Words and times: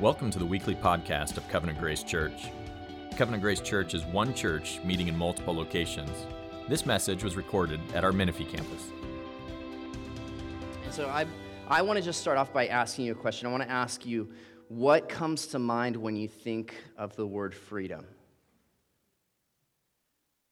Welcome 0.00 0.30
to 0.30 0.38
the 0.38 0.46
weekly 0.46 0.76
podcast 0.76 1.38
of 1.38 1.48
Covenant 1.48 1.80
Grace 1.80 2.04
Church. 2.04 2.52
Covenant 3.16 3.42
Grace 3.42 3.60
Church 3.60 3.94
is 3.94 4.04
one 4.04 4.32
church 4.32 4.78
meeting 4.84 5.08
in 5.08 5.18
multiple 5.18 5.52
locations. 5.52 6.24
This 6.68 6.86
message 6.86 7.24
was 7.24 7.34
recorded 7.34 7.80
at 7.94 8.04
our 8.04 8.12
Menifee 8.12 8.44
campus. 8.44 8.92
And 10.84 10.94
so 10.94 11.08
I, 11.08 11.26
I 11.66 11.82
want 11.82 11.98
to 11.98 12.04
just 12.04 12.20
start 12.20 12.38
off 12.38 12.52
by 12.52 12.68
asking 12.68 13.06
you 13.06 13.12
a 13.12 13.16
question. 13.16 13.48
I 13.48 13.50
want 13.50 13.64
to 13.64 13.70
ask 13.70 14.06
you 14.06 14.28
what 14.68 15.08
comes 15.08 15.48
to 15.48 15.58
mind 15.58 15.96
when 15.96 16.14
you 16.14 16.28
think 16.28 16.76
of 16.96 17.16
the 17.16 17.26
word 17.26 17.52
freedom? 17.52 18.06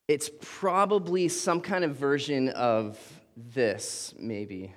It's 0.09 0.29
probably 0.41 1.29
some 1.29 1.61
kind 1.61 1.85
of 1.85 1.95
version 1.95 2.49
of 2.49 2.99
this, 3.37 4.13
maybe. 4.19 4.75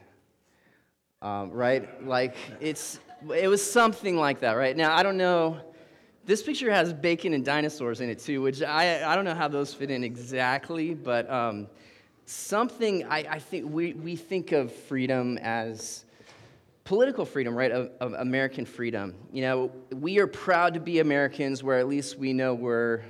Um, 1.24 1.50
right? 1.50 2.06
Like 2.06 2.36
it's 2.60 3.00
it 3.36 3.48
was 3.48 3.70
something 3.70 4.18
like 4.18 4.40
that, 4.42 4.54
right? 4.54 4.76
Now, 4.76 4.96
I 4.96 5.04
don't 5.04 5.18
know. 5.18 5.60
This 6.26 6.44
picture 6.44 6.72
has 6.72 6.94
bacon 6.94 7.34
and 7.34 7.44
dinosaurs 7.44 8.02
in 8.02 8.10
it 8.10 8.20
too, 8.20 8.42
which 8.42 8.62
I, 8.62 9.04
I 9.04 9.16
don't 9.16 9.26
know 9.26 9.34
how 9.34 9.48
those 9.48 9.74
fit 9.74 9.90
in 9.90 10.04
exactly, 10.04 10.94
but 10.94 11.30
um, 11.30 11.68
something 12.26 13.06
I, 13.06 13.26
I 13.30 13.40
think 13.40 13.72
we, 13.72 13.94
we 13.94 14.16
think 14.16 14.52
of 14.52 14.72
freedom 14.72 15.38
as 15.40 16.06
political 16.84 17.26
freedom, 17.26 17.56
right? 17.56 17.72
Of, 17.72 17.92
of, 18.00 18.14
American 18.14 18.66
freedom. 18.66 19.16
You 19.32 19.42
know, 19.42 19.72
we 19.92 20.20
are 20.20 20.28
proud 20.28 20.74
to 20.76 20.80
be 20.80 21.00
Americans 21.00 21.64
where 21.64 21.80
at 21.80 21.88
least 21.88 22.18
we 22.18 22.34
know 22.34 22.54
we're 22.54 23.04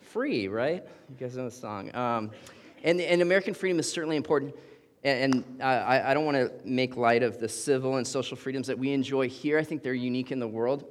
free, 0.00 0.48
right? 0.48 0.84
You 1.08 1.16
guys 1.18 1.36
know 1.36 1.44
the 1.44 1.50
song. 1.50 1.94
Um, 1.94 2.30
and, 2.82 3.00
and 3.00 3.22
American 3.22 3.54
freedom 3.54 3.78
is 3.78 3.90
certainly 3.90 4.16
important. 4.16 4.54
And, 5.02 5.44
uh, 5.60 5.64
I, 5.64 6.12
don't 6.12 6.26
want 6.26 6.36
to 6.36 6.52
make 6.62 6.96
light 6.96 7.22
of 7.22 7.40
the 7.40 7.48
civil 7.48 7.96
and 7.96 8.06
social 8.06 8.36
freedoms 8.36 8.66
that 8.66 8.78
we 8.78 8.92
enjoy 8.92 9.30
here. 9.30 9.58
I 9.58 9.64
think 9.64 9.82
they're 9.82 9.94
unique 9.94 10.30
in 10.30 10.38
the 10.38 10.48
world. 10.48 10.84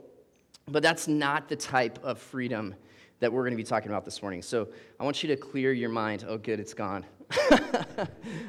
But 0.68 0.82
that's 0.82 1.08
not 1.08 1.48
the 1.48 1.56
type 1.56 2.00
of 2.04 2.18
freedom 2.18 2.74
that 3.20 3.32
we're 3.32 3.44
going 3.44 3.54
to 3.54 3.58
be 3.58 3.64
talking 3.64 3.90
about 3.90 4.06
this 4.06 4.22
morning. 4.22 4.42
So 4.42 4.70
I 5.00 5.04
want 5.04 5.22
you 5.22 5.28
to 5.30 5.36
clear 5.36 5.74
your 5.74 5.90
mind. 5.90 6.26
Oh, 6.28 6.38
good, 6.38 6.60
it's 6.60 6.74
gone. 6.74 7.06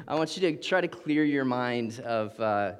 I 0.07 0.15
want 0.15 0.35
you 0.35 0.51
to 0.51 0.57
try 0.57 0.81
to 0.81 0.87
clear 0.87 1.23
your 1.23 1.45
mind 1.45 1.99
of, 1.99 2.39
uh, 2.39 2.73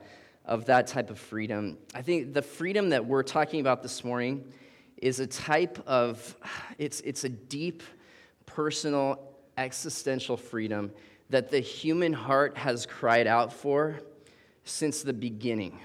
of 0.45 0.65
that 0.65 0.87
type 0.87 1.11
of 1.11 1.19
freedom. 1.19 1.77
I 1.93 2.01
think 2.01 2.33
the 2.33 2.41
freedom 2.41 2.89
that 2.89 3.05
we're 3.05 3.23
talking 3.23 3.59
about 3.59 3.83
this 3.83 4.03
morning 4.03 4.51
is 4.97 5.19
a 5.19 5.27
type 5.27 5.77
of, 5.85 6.35
it's, 6.77 7.01
it's 7.01 7.25
a 7.25 7.29
deep, 7.29 7.83
personal, 8.45 9.19
existential 9.57 10.37
freedom 10.37 10.91
that 11.31 11.49
the 11.49 11.61
human 11.61 12.11
heart 12.11 12.57
has 12.57 12.85
cried 12.85 13.25
out 13.25 13.51
for 13.53 13.99
since 14.65 15.01
the 15.01 15.13
beginning. 15.13 15.79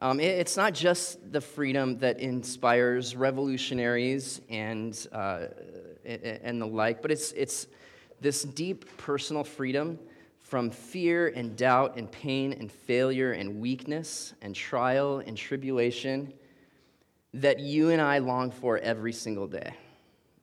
Um, 0.00 0.20
it, 0.20 0.38
it's 0.38 0.56
not 0.56 0.72
just 0.72 1.32
the 1.32 1.40
freedom 1.40 1.98
that 1.98 2.20
inspires 2.20 3.16
revolutionaries 3.16 4.40
and, 4.48 5.06
uh, 5.12 5.46
and 6.04 6.62
the 6.62 6.66
like, 6.66 7.02
but 7.02 7.10
it's, 7.10 7.32
it's 7.32 7.66
this 8.20 8.42
deep 8.44 8.96
personal 8.98 9.42
freedom 9.42 9.98
from 10.38 10.70
fear 10.70 11.28
and 11.34 11.56
doubt 11.56 11.96
and 11.96 12.10
pain 12.12 12.52
and 12.52 12.70
failure 12.70 13.32
and 13.32 13.60
weakness 13.60 14.34
and 14.42 14.54
trial 14.54 15.18
and 15.26 15.36
tribulation 15.36 16.32
that 17.32 17.58
you 17.58 17.90
and 17.90 18.00
I 18.00 18.18
long 18.18 18.52
for 18.52 18.78
every 18.78 19.12
single 19.12 19.48
day. 19.48 19.74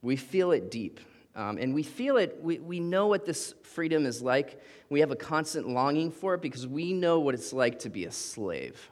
We 0.01 0.17
feel 0.17 0.51
it 0.51 0.69
deep. 0.69 0.99
Um, 1.35 1.57
and 1.57 1.73
we 1.73 1.83
feel 1.83 2.17
it, 2.17 2.39
we, 2.41 2.59
we 2.59 2.79
know 2.79 3.07
what 3.07 3.25
this 3.25 3.53
freedom 3.63 4.05
is 4.05 4.21
like. 4.21 4.61
We 4.89 4.99
have 4.99 5.11
a 5.11 5.15
constant 5.15 5.67
longing 5.69 6.11
for 6.11 6.33
it 6.33 6.41
because 6.41 6.67
we 6.67 6.93
know 6.93 7.19
what 7.19 7.33
it's 7.33 7.53
like 7.53 7.79
to 7.79 7.89
be 7.89 8.05
a 8.05 8.11
slave. 8.11 8.89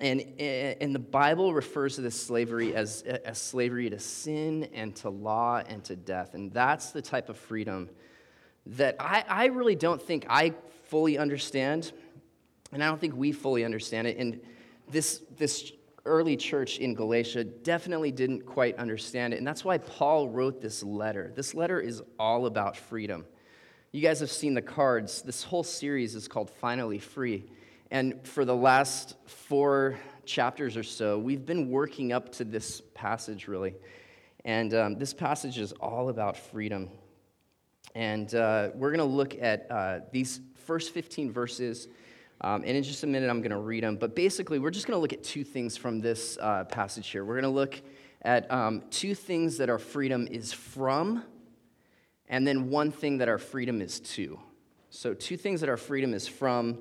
And, 0.00 0.20
and 0.38 0.94
the 0.94 1.00
Bible 1.00 1.52
refers 1.52 1.96
to 1.96 2.02
this 2.02 2.20
slavery 2.20 2.72
as, 2.72 3.02
as 3.02 3.36
slavery 3.38 3.90
to 3.90 3.98
sin 3.98 4.68
and 4.72 4.94
to 4.96 5.10
law 5.10 5.60
and 5.66 5.82
to 5.84 5.96
death. 5.96 6.34
And 6.34 6.52
that's 6.52 6.92
the 6.92 7.02
type 7.02 7.28
of 7.28 7.36
freedom 7.36 7.90
that 8.66 8.94
I, 9.00 9.24
I 9.28 9.46
really 9.46 9.74
don't 9.74 10.00
think 10.00 10.24
I 10.28 10.54
fully 10.84 11.18
understand. 11.18 11.90
And 12.70 12.84
I 12.84 12.86
don't 12.86 13.00
think 13.00 13.16
we 13.16 13.32
fully 13.32 13.64
understand 13.64 14.06
it. 14.06 14.18
And 14.18 14.40
this, 14.88 15.20
this 15.36 15.72
early 16.08 16.36
church 16.36 16.78
in 16.78 16.94
Galatia 16.94 17.44
definitely 17.44 18.10
didn't 18.10 18.46
quite 18.46 18.76
understand 18.76 19.32
it. 19.34 19.36
And 19.36 19.46
that's 19.46 19.64
why 19.64 19.78
Paul 19.78 20.28
wrote 20.28 20.60
this 20.60 20.82
letter. 20.82 21.32
This 21.36 21.54
letter 21.54 21.80
is 21.80 22.02
all 22.18 22.46
about 22.46 22.76
freedom. 22.76 23.24
You 23.92 24.02
guys 24.02 24.20
have 24.20 24.30
seen 24.30 24.54
the 24.54 24.62
cards. 24.62 25.22
This 25.22 25.42
whole 25.42 25.62
series 25.62 26.14
is 26.14 26.26
called 26.26 26.50
Finally 26.50 26.98
Free. 26.98 27.44
And 27.90 28.26
for 28.26 28.44
the 28.44 28.56
last 28.56 29.14
four 29.26 29.98
chapters 30.26 30.76
or 30.76 30.82
so, 30.82 31.18
we've 31.18 31.46
been 31.46 31.70
working 31.70 32.12
up 32.12 32.32
to 32.32 32.44
this 32.44 32.82
passage, 32.94 33.48
really. 33.48 33.74
And 34.44 34.74
um, 34.74 34.98
this 34.98 35.14
passage 35.14 35.58
is 35.58 35.72
all 35.72 36.08
about 36.08 36.36
freedom. 36.36 36.90
And 37.94 38.34
uh, 38.34 38.70
we're 38.74 38.90
going 38.90 38.98
to 38.98 39.16
look 39.16 39.36
at 39.40 39.70
uh, 39.70 40.00
these 40.12 40.40
first 40.66 40.92
15 40.92 41.32
verses 41.32 41.88
um, 42.40 42.62
and 42.64 42.76
in 42.76 42.82
just 42.82 43.02
a 43.02 43.06
minute, 43.06 43.30
I'm 43.30 43.40
going 43.40 43.50
to 43.50 43.58
read 43.58 43.82
them. 43.82 43.96
But 43.96 44.14
basically, 44.14 44.58
we're 44.58 44.70
just 44.70 44.86
going 44.86 44.96
to 44.96 45.00
look 45.00 45.12
at 45.12 45.24
two 45.24 45.42
things 45.42 45.76
from 45.76 46.00
this 46.00 46.38
uh, 46.40 46.64
passage 46.64 47.08
here. 47.08 47.24
We're 47.24 47.34
going 47.40 47.42
to 47.42 47.48
look 47.48 47.80
at 48.22 48.50
um, 48.50 48.82
two 48.90 49.14
things 49.14 49.58
that 49.58 49.68
our 49.68 49.78
freedom 49.78 50.28
is 50.30 50.52
from, 50.52 51.24
and 52.28 52.46
then 52.46 52.70
one 52.70 52.92
thing 52.92 53.18
that 53.18 53.28
our 53.28 53.38
freedom 53.38 53.82
is 53.82 54.00
to. 54.00 54.38
So, 54.90 55.14
two 55.14 55.36
things 55.36 55.60
that 55.60 55.68
our 55.68 55.76
freedom 55.76 56.14
is 56.14 56.28
from, 56.28 56.78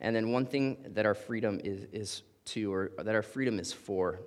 and 0.00 0.14
then 0.14 0.30
one 0.30 0.44
thing 0.44 0.76
that 0.94 1.06
our 1.06 1.14
freedom 1.14 1.60
is, 1.64 1.86
is 1.92 2.22
to, 2.46 2.72
or 2.72 2.92
that 2.98 3.14
our 3.14 3.22
freedom 3.22 3.58
is 3.58 3.72
for. 3.72 4.20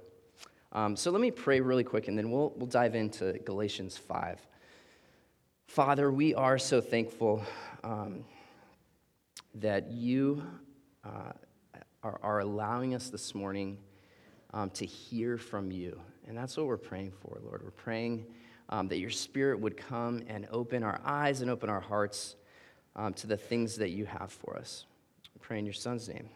Um, 0.71 0.95
so, 0.95 1.11
let 1.11 1.21
me 1.21 1.31
pray 1.31 1.61
really 1.61 1.83
quick, 1.83 2.07
and 2.07 2.17
then 2.17 2.31
we'll, 2.31 2.53
we'll 2.55 2.67
dive 2.67 2.95
into 2.95 3.33
Galatians 3.45 3.97
5. 3.97 4.39
Father, 5.67 6.11
we 6.11 6.33
are 6.33 6.57
so 6.57 6.81
thankful 6.81 7.43
um, 7.83 8.25
that 9.55 9.91
you 9.91 10.43
uh, 11.03 11.31
are, 12.03 12.19
are, 12.21 12.39
allowing 12.39 12.95
us 12.95 13.09
this 13.09 13.33
morning 13.35 13.77
um, 14.53 14.69
to 14.71 14.85
hear 14.85 15.37
from 15.37 15.71
you. 15.71 15.99
And 16.27 16.37
that's 16.37 16.57
what 16.57 16.67
we're 16.67 16.77
praying 16.77 17.11
for, 17.11 17.39
Lord. 17.43 17.63
We're 17.63 17.71
praying 17.71 18.25
um, 18.69 18.87
that 18.87 18.99
your 18.99 19.09
Spirit 19.09 19.59
would 19.59 19.77
come 19.77 20.23
and 20.27 20.47
open 20.51 20.83
our 20.83 21.01
eyes 21.03 21.41
and 21.41 21.49
open 21.49 21.69
our 21.69 21.79
hearts 21.79 22.35
um, 22.95 23.13
to 23.15 23.27
the 23.27 23.37
things 23.37 23.77
that 23.77 23.89
you 23.89 24.05
have 24.05 24.31
for 24.31 24.57
us. 24.57 24.85
I 25.35 25.39
pray 25.39 25.59
in 25.59 25.65
your 25.65 25.73
Son's 25.73 26.07
name. 26.07 26.29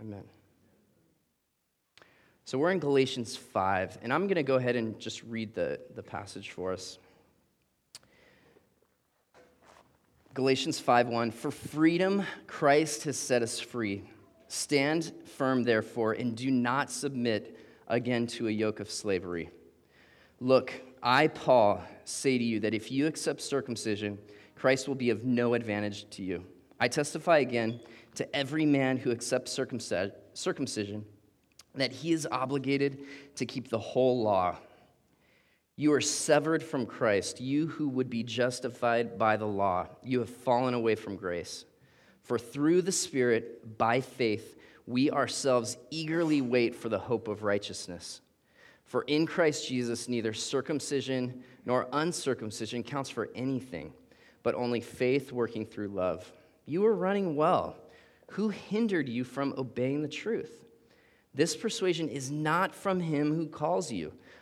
Amen. 0.00 0.24
So 2.44 2.58
we're 2.58 2.72
in 2.72 2.80
Galatians 2.80 3.36
5, 3.36 3.98
and 4.02 4.12
I'm 4.12 4.22
going 4.22 4.34
to 4.36 4.42
go 4.42 4.56
ahead 4.56 4.74
and 4.74 4.98
just 4.98 5.22
read 5.24 5.54
the, 5.54 5.78
the 5.94 6.02
passage 6.02 6.50
for 6.50 6.72
us. 6.72 6.98
Galatians 10.32 10.80
5:1 10.80 11.32
For 11.32 11.50
freedom 11.50 12.24
Christ 12.46 13.02
has 13.04 13.16
set 13.16 13.42
us 13.42 13.58
free. 13.58 14.04
Stand 14.46 15.12
firm 15.24 15.64
therefore 15.64 16.12
and 16.12 16.36
do 16.36 16.52
not 16.52 16.90
submit 16.90 17.58
again 17.88 18.28
to 18.28 18.46
a 18.46 18.50
yoke 18.50 18.78
of 18.78 18.90
slavery. 18.90 19.50
Look, 20.38 20.72
I 21.02 21.26
Paul 21.26 21.82
say 22.04 22.38
to 22.38 22.44
you 22.44 22.60
that 22.60 22.74
if 22.74 22.92
you 22.92 23.08
accept 23.08 23.40
circumcision, 23.40 24.18
Christ 24.54 24.86
will 24.86 24.94
be 24.94 25.10
of 25.10 25.24
no 25.24 25.54
advantage 25.54 26.08
to 26.10 26.22
you. 26.22 26.44
I 26.78 26.86
testify 26.86 27.38
again 27.38 27.80
to 28.14 28.36
every 28.36 28.64
man 28.64 28.98
who 28.98 29.10
accepts 29.10 29.50
circumcision 29.52 31.04
that 31.74 31.92
he 31.92 32.12
is 32.12 32.28
obligated 32.30 32.98
to 33.34 33.46
keep 33.46 33.68
the 33.68 33.78
whole 33.78 34.22
law. 34.22 34.58
You 35.80 35.94
are 35.94 36.02
severed 36.02 36.62
from 36.62 36.84
Christ, 36.84 37.40
you 37.40 37.66
who 37.66 37.88
would 37.88 38.10
be 38.10 38.22
justified 38.22 39.16
by 39.16 39.38
the 39.38 39.46
law. 39.46 39.86
You 40.02 40.18
have 40.18 40.28
fallen 40.28 40.74
away 40.74 40.94
from 40.94 41.16
grace. 41.16 41.64
For 42.22 42.38
through 42.38 42.82
the 42.82 42.92
Spirit, 42.92 43.78
by 43.78 44.02
faith, 44.02 44.58
we 44.86 45.10
ourselves 45.10 45.78
eagerly 45.88 46.42
wait 46.42 46.74
for 46.74 46.90
the 46.90 46.98
hope 46.98 47.28
of 47.28 47.44
righteousness. 47.44 48.20
For 48.84 49.04
in 49.04 49.24
Christ 49.24 49.68
Jesus, 49.68 50.06
neither 50.06 50.34
circumcision 50.34 51.42
nor 51.64 51.88
uncircumcision 51.94 52.82
counts 52.82 53.08
for 53.08 53.30
anything, 53.34 53.94
but 54.42 54.54
only 54.54 54.82
faith 54.82 55.32
working 55.32 55.64
through 55.64 55.88
love. 55.88 56.30
You 56.66 56.84
are 56.84 56.94
running 56.94 57.36
well. 57.36 57.74
Who 58.32 58.50
hindered 58.50 59.08
you 59.08 59.24
from 59.24 59.54
obeying 59.56 60.02
the 60.02 60.08
truth? 60.08 60.62
This 61.32 61.56
persuasion 61.56 62.10
is 62.10 62.30
not 62.30 62.74
from 62.74 63.00
him 63.00 63.34
who 63.34 63.46
calls 63.46 63.90
you. 63.90 64.12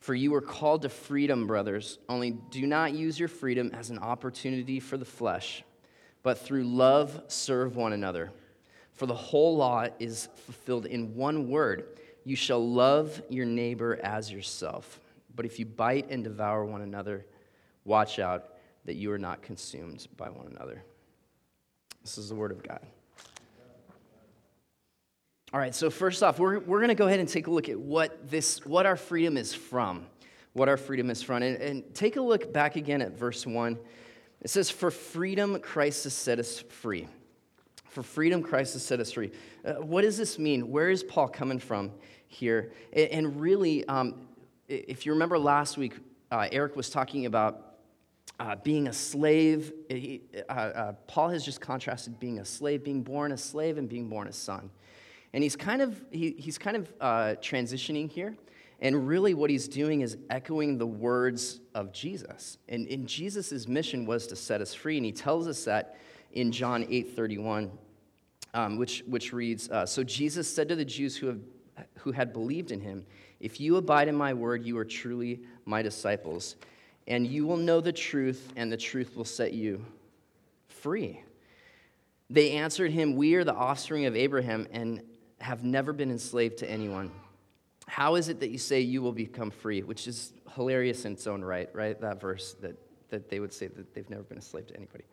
For 0.00 0.14
you 0.14 0.34
are 0.34 0.40
called 0.40 0.82
to 0.82 0.88
freedom, 0.88 1.46
brothers, 1.46 1.98
only 2.08 2.32
do 2.50 2.66
not 2.66 2.92
use 2.92 3.18
your 3.18 3.28
freedom 3.28 3.70
as 3.72 3.90
an 3.90 3.98
opportunity 3.98 4.78
for 4.78 4.96
the 4.96 5.04
flesh, 5.04 5.64
but 6.22 6.38
through 6.38 6.64
love 6.64 7.22
serve 7.28 7.76
one 7.76 7.92
another. 7.92 8.30
For 8.92 9.06
the 9.06 9.14
whole 9.14 9.56
law 9.56 9.86
is 9.98 10.28
fulfilled 10.44 10.86
in 10.86 11.14
one 11.14 11.48
word 11.48 11.96
you 12.26 12.34
shall 12.34 12.68
love 12.68 13.22
your 13.28 13.46
neighbor 13.46 14.00
as 14.02 14.32
yourself. 14.32 15.00
But 15.36 15.46
if 15.46 15.60
you 15.60 15.64
bite 15.64 16.10
and 16.10 16.24
devour 16.24 16.64
one 16.64 16.82
another, 16.82 17.24
watch 17.84 18.18
out 18.18 18.54
that 18.84 18.96
you 18.96 19.12
are 19.12 19.18
not 19.18 19.42
consumed 19.42 20.08
by 20.16 20.28
one 20.28 20.48
another. 20.48 20.82
This 22.02 22.18
is 22.18 22.28
the 22.28 22.34
word 22.34 22.50
of 22.50 22.64
God. 22.64 22.80
All 25.52 25.60
right, 25.60 25.74
so 25.74 25.90
first 25.90 26.24
off, 26.24 26.40
we're, 26.40 26.58
we're 26.58 26.80
going 26.80 26.88
to 26.88 26.96
go 26.96 27.06
ahead 27.06 27.20
and 27.20 27.28
take 27.28 27.46
a 27.46 27.50
look 27.52 27.68
at 27.68 27.78
what, 27.78 28.28
this, 28.28 28.66
what 28.66 28.84
our 28.84 28.96
freedom 28.96 29.36
is 29.36 29.54
from. 29.54 30.04
What 30.54 30.68
our 30.68 30.76
freedom 30.76 31.08
is 31.08 31.22
from. 31.22 31.42
And, 31.42 31.56
and 31.58 31.94
take 31.94 32.16
a 32.16 32.20
look 32.20 32.52
back 32.52 32.74
again 32.74 33.00
at 33.00 33.12
verse 33.16 33.46
1. 33.46 33.78
It 34.42 34.50
says, 34.50 34.70
For 34.70 34.90
freedom, 34.90 35.60
Christ 35.60 36.02
has 36.02 36.14
set 36.14 36.40
us 36.40 36.58
free. 36.58 37.06
For 37.90 38.02
freedom, 38.02 38.42
Christ 38.42 38.72
has 38.72 38.84
set 38.84 38.98
us 38.98 39.12
free. 39.12 39.30
Uh, 39.64 39.74
what 39.74 40.02
does 40.02 40.18
this 40.18 40.36
mean? 40.36 40.68
Where 40.68 40.90
is 40.90 41.04
Paul 41.04 41.28
coming 41.28 41.60
from 41.60 41.92
here? 42.26 42.72
And, 42.92 43.10
and 43.10 43.40
really, 43.40 43.86
um, 43.86 44.26
if 44.66 45.06
you 45.06 45.12
remember 45.12 45.38
last 45.38 45.78
week, 45.78 45.94
uh, 46.32 46.48
Eric 46.50 46.74
was 46.74 46.90
talking 46.90 47.24
about 47.24 47.76
uh, 48.40 48.56
being 48.56 48.88
a 48.88 48.92
slave. 48.92 49.72
He, 49.88 50.22
uh, 50.48 50.52
uh, 50.52 50.92
Paul 51.06 51.28
has 51.28 51.44
just 51.44 51.60
contrasted 51.60 52.18
being 52.18 52.40
a 52.40 52.44
slave, 52.44 52.82
being 52.82 53.02
born 53.02 53.30
a 53.30 53.38
slave, 53.38 53.78
and 53.78 53.88
being 53.88 54.08
born 54.08 54.26
a 54.26 54.32
son. 54.32 54.70
And 55.36 55.42
he's 55.42 55.54
kind 55.54 55.82
of, 55.82 56.02
he, 56.10 56.34
he's 56.38 56.56
kind 56.56 56.78
of 56.78 56.92
uh, 56.98 57.34
transitioning 57.42 58.10
here. 58.10 58.34
And 58.80 59.06
really, 59.06 59.34
what 59.34 59.50
he's 59.50 59.68
doing 59.68 60.00
is 60.00 60.16
echoing 60.30 60.78
the 60.78 60.86
words 60.86 61.60
of 61.74 61.92
Jesus. 61.92 62.56
And, 62.70 62.88
and 62.88 63.06
Jesus' 63.06 63.68
mission 63.68 64.06
was 64.06 64.26
to 64.28 64.34
set 64.34 64.62
us 64.62 64.72
free. 64.72 64.96
And 64.96 65.04
he 65.04 65.12
tells 65.12 65.46
us 65.46 65.62
that 65.64 65.98
in 66.32 66.52
John 66.52 66.86
8 66.88 67.14
31, 67.14 67.70
um, 68.54 68.78
which, 68.78 69.04
which 69.06 69.34
reads 69.34 69.68
uh, 69.68 69.84
So 69.84 70.02
Jesus 70.02 70.48
said 70.48 70.70
to 70.70 70.74
the 70.74 70.86
Jews 70.86 71.18
who, 71.18 71.26
have, 71.26 71.40
who 71.98 72.12
had 72.12 72.32
believed 72.32 72.72
in 72.72 72.80
him, 72.80 73.04
If 73.38 73.60
you 73.60 73.76
abide 73.76 74.08
in 74.08 74.16
my 74.16 74.32
word, 74.32 74.64
you 74.64 74.78
are 74.78 74.86
truly 74.86 75.42
my 75.66 75.82
disciples. 75.82 76.56
And 77.08 77.26
you 77.26 77.46
will 77.46 77.58
know 77.58 77.82
the 77.82 77.92
truth, 77.92 78.54
and 78.56 78.72
the 78.72 78.78
truth 78.78 79.14
will 79.14 79.26
set 79.26 79.52
you 79.52 79.84
free. 80.66 81.20
They 82.30 82.52
answered 82.52 82.90
him, 82.90 83.16
We 83.16 83.34
are 83.34 83.44
the 83.44 83.54
offspring 83.54 84.06
of 84.06 84.16
Abraham 84.16 84.66
and 84.72 85.02
have 85.40 85.64
never 85.64 85.92
been 85.92 86.10
enslaved 86.10 86.58
to 86.58 86.70
anyone. 86.70 87.10
How 87.86 88.16
is 88.16 88.28
it 88.28 88.40
that 88.40 88.50
you 88.50 88.58
say 88.58 88.80
you 88.80 89.02
will 89.02 89.12
become 89.12 89.50
free? 89.50 89.82
Which 89.82 90.08
is 90.08 90.32
hilarious 90.54 91.04
in 91.04 91.12
its 91.12 91.26
own 91.26 91.42
right, 91.42 91.68
right? 91.72 92.00
That 92.00 92.20
verse 92.20 92.54
that, 92.60 92.76
that 93.10 93.28
they 93.28 93.40
would 93.40 93.52
say 93.52 93.68
that 93.68 93.94
they've 93.94 94.10
never 94.10 94.22
been 94.22 94.38
a 94.38 94.42
slave 94.42 94.66
to 94.68 94.76
anybody. 94.76 95.04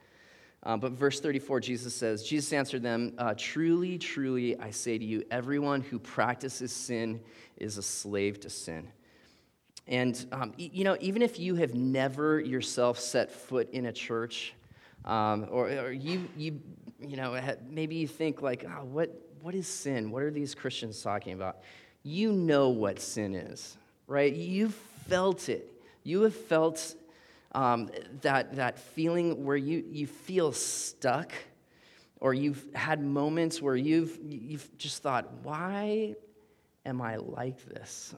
Um, 0.65 0.79
but 0.79 0.93
verse 0.93 1.19
34, 1.19 1.59
Jesus 1.59 1.93
says, 1.93 2.23
Jesus 2.23 2.53
answered 2.53 2.81
them, 2.81 3.13
uh, 3.17 3.33
Truly, 3.37 3.97
truly, 3.97 4.57
I 4.59 4.71
say 4.71 4.97
to 4.97 5.03
you, 5.03 5.23
everyone 5.29 5.81
who 5.81 5.99
practices 5.99 6.71
sin 6.71 7.19
is 7.57 7.77
a 7.77 7.83
slave 7.83 8.39
to 8.41 8.49
sin. 8.49 8.87
And, 9.87 10.25
um, 10.31 10.53
you 10.57 10.85
know, 10.85 10.95
even 11.01 11.21
if 11.21 11.37
you 11.37 11.55
have 11.55 11.75
never 11.75 12.39
yourself 12.39 12.97
set 12.97 13.29
foot 13.29 13.69
in 13.71 13.87
a 13.87 13.91
church, 13.91 14.53
um, 15.03 15.47
or, 15.51 15.67
or, 15.67 15.91
you, 15.91 16.29
you, 16.37 16.61
you 17.01 17.17
know, 17.17 17.37
maybe 17.69 17.95
you 17.95 18.07
think 18.07 18.41
like, 18.41 18.65
oh, 18.65 18.85
what, 18.85 19.11
what 19.43 19.53
is 19.53 19.67
sin? 19.67 20.09
What 20.09 20.23
are 20.23 20.31
these 20.31 20.55
Christians 20.55 21.01
talking 21.01 21.33
about? 21.33 21.57
You 22.01 22.31
know 22.31 22.69
what 22.69 22.97
sin 23.01 23.35
is, 23.35 23.75
right? 24.07 24.33
You've 24.33 24.73
felt 24.73 25.49
it. 25.49 25.69
You 26.03 26.21
have 26.21 26.33
felt 26.33 26.95
um, 27.51 27.91
that, 28.21 28.55
that 28.55 28.79
feeling 28.79 29.43
where 29.43 29.57
you, 29.57 29.83
you 29.91 30.07
feel 30.07 30.53
stuck, 30.53 31.33
or 32.21 32.33
you've 32.33 32.65
had 32.73 33.03
moments 33.03 33.61
where 33.61 33.75
you've, 33.75 34.17
you've 34.25 34.77
just 34.77 35.03
thought, 35.03 35.29
why 35.43 36.15
am 36.85 37.01
I 37.01 37.17
like 37.17 37.65
this? 37.65 38.15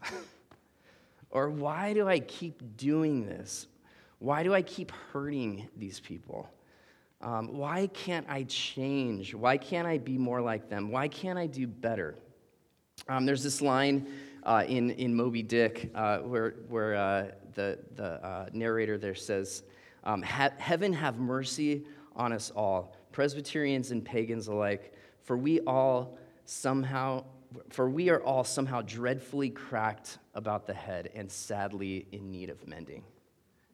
or 1.32 1.50
why 1.50 1.94
do 1.94 2.08
I 2.08 2.20
keep 2.20 2.78
doing 2.78 3.26
this? 3.26 3.66
Why 4.20 4.44
do 4.44 4.54
I 4.54 4.62
keep 4.62 4.92
hurting 5.12 5.70
these 5.76 6.00
people? 6.00 6.48
Um, 7.26 7.48
why 7.58 7.88
can't 7.88 8.28
I 8.30 8.44
change? 8.44 9.34
Why 9.34 9.58
can't 9.58 9.88
I 9.88 9.98
be 9.98 10.16
more 10.16 10.42
like 10.42 10.70
them? 10.70 10.92
Why 10.92 11.08
can't 11.08 11.40
I 11.40 11.48
do 11.48 11.66
better? 11.66 12.20
Um, 13.10 13.26
there's 13.26 13.42
this 13.42 13.64
line 13.64 14.08
uh, 14.44 14.64
in, 14.68 14.92
in 14.92 15.16
Moby 15.16 15.42
Dick 15.42 15.90
uh, 15.96 16.20
where, 16.20 16.52
where 16.70 16.96
uh, 16.96 17.32
the, 17.56 17.80
the 17.96 18.24
uh, 18.24 18.50
narrator 18.54 19.00
there 19.00 19.16
says, 19.16 19.64
um, 20.04 20.22
Heaven 20.22 20.94
have 20.94 21.18
mercy 21.18 21.88
on 22.16 22.32
us 22.32 22.52
all, 22.56 22.96
Presbyterians 23.12 23.90
and 23.90 24.06
pagans 24.06 24.48
alike, 24.48 24.94
for 25.24 25.36
we 25.36 25.62
all 25.62 26.20
somehow, 26.46 27.24
for 27.70 27.90
we 27.90 28.10
are 28.10 28.22
all 28.22 28.44
somehow 28.44 28.84
dreadfully 28.84 29.50
cracked 29.50 30.20
about 30.36 30.68
the 30.68 30.76
head 30.76 31.10
and 31.16 31.32
sadly 31.32 32.06
in 32.12 32.30
need 32.30 32.52
of 32.52 32.68
mending. 32.68 33.04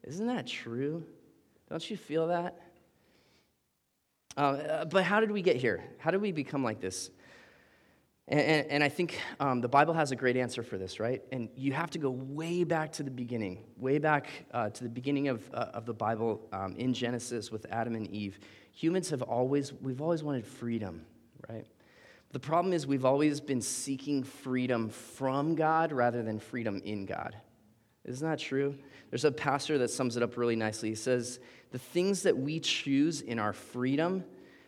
Isn't 0.04 0.26
that 0.28 0.46
true? 0.46 1.04
Don't 1.68 1.90
you 1.90 1.98
feel 1.98 2.28
that? 2.28 2.71
Uh, 4.36 4.84
but 4.86 5.04
how 5.04 5.20
did 5.20 5.30
we 5.30 5.42
get 5.42 5.56
here? 5.56 5.84
How 5.98 6.10
did 6.10 6.20
we 6.20 6.32
become 6.32 6.64
like 6.64 6.80
this? 6.80 7.10
And, 8.28 8.40
and, 8.40 8.66
and 8.70 8.84
I 8.84 8.88
think 8.88 9.18
um, 9.40 9.60
the 9.60 9.68
Bible 9.68 9.94
has 9.94 10.12
a 10.12 10.16
great 10.16 10.36
answer 10.36 10.62
for 10.62 10.78
this, 10.78 11.00
right? 11.00 11.22
And 11.32 11.48
you 11.56 11.72
have 11.72 11.90
to 11.90 11.98
go 11.98 12.10
way 12.10 12.64
back 12.64 12.92
to 12.92 13.02
the 13.02 13.10
beginning, 13.10 13.64
way 13.76 13.98
back 13.98 14.28
uh, 14.52 14.70
to 14.70 14.84
the 14.84 14.88
beginning 14.88 15.28
of, 15.28 15.42
uh, 15.52 15.66
of 15.74 15.86
the 15.86 15.92
Bible 15.92 16.40
um, 16.52 16.74
in 16.76 16.94
Genesis 16.94 17.50
with 17.50 17.66
Adam 17.70 17.94
and 17.94 18.08
Eve. 18.10 18.38
Humans 18.72 19.10
have 19.10 19.22
always, 19.22 19.72
we've 19.72 20.00
always 20.00 20.22
wanted 20.22 20.46
freedom, 20.46 21.04
right? 21.48 21.66
The 22.30 22.40
problem 22.40 22.72
is 22.72 22.86
we've 22.86 23.04
always 23.04 23.40
been 23.40 23.60
seeking 23.60 24.22
freedom 24.22 24.88
from 24.88 25.54
God 25.54 25.92
rather 25.92 26.22
than 26.22 26.38
freedom 26.38 26.80
in 26.84 27.04
God. 27.04 27.36
Isn't 28.04 28.28
that 28.28 28.38
true? 28.38 28.76
There's 29.10 29.24
a 29.24 29.32
pastor 29.32 29.78
that 29.78 29.90
sums 29.90 30.16
it 30.16 30.22
up 30.22 30.36
really 30.36 30.56
nicely. 30.56 30.88
He 30.88 30.94
says, 30.94 31.38
The 31.70 31.78
things 31.78 32.22
that 32.22 32.36
we 32.36 32.60
choose 32.60 33.20
in 33.20 33.38
our 33.38 33.52
freedom 33.52 34.24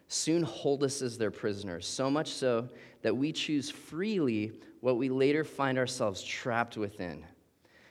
soon 0.08 0.42
hold 0.42 0.84
us 0.84 1.02
as 1.02 1.19
their 1.19 1.31
prisoners, 1.31 1.86
so 1.86 2.10
much 2.10 2.31
so 2.31 2.69
that 3.02 3.16
we 3.16 3.32
choose 3.32 3.70
freely 3.70 4.53
what 4.81 4.98
we 4.98 5.08
later 5.08 5.44
find 5.44 5.79
ourselves 5.79 6.22
trapped 6.22 6.76
within. 6.76 7.24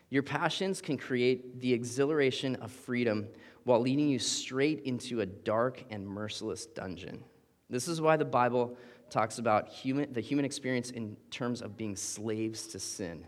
Your 0.10 0.24
passions 0.24 0.80
can 0.80 0.98
create 0.98 1.60
the 1.60 1.74
exhilaration 1.74 2.56
of 2.58 2.72
freedom 2.72 3.28
while 3.64 3.80
leading 3.80 4.10
you 4.10 4.20
straight 4.20 4.82
into 4.82 5.22
a 5.22 5.26
dark 5.26 5.84
and 5.90 6.08
merciless 6.08 6.68
dungeon. 6.68 7.24
This 7.70 7.88
is 7.88 8.00
why 8.00 8.18
the 8.18 8.26
Bible 8.26 8.78
talks 9.10 9.40
about 9.40 9.70
human, 9.70 10.14
the 10.14 10.22
human 10.22 10.46
experience 10.46 10.92
in 10.92 11.18
terms 11.32 11.62
of 11.62 11.78
being 11.78 11.96
slaves 11.96 12.68
to 12.68 12.80
sin. 12.80 13.26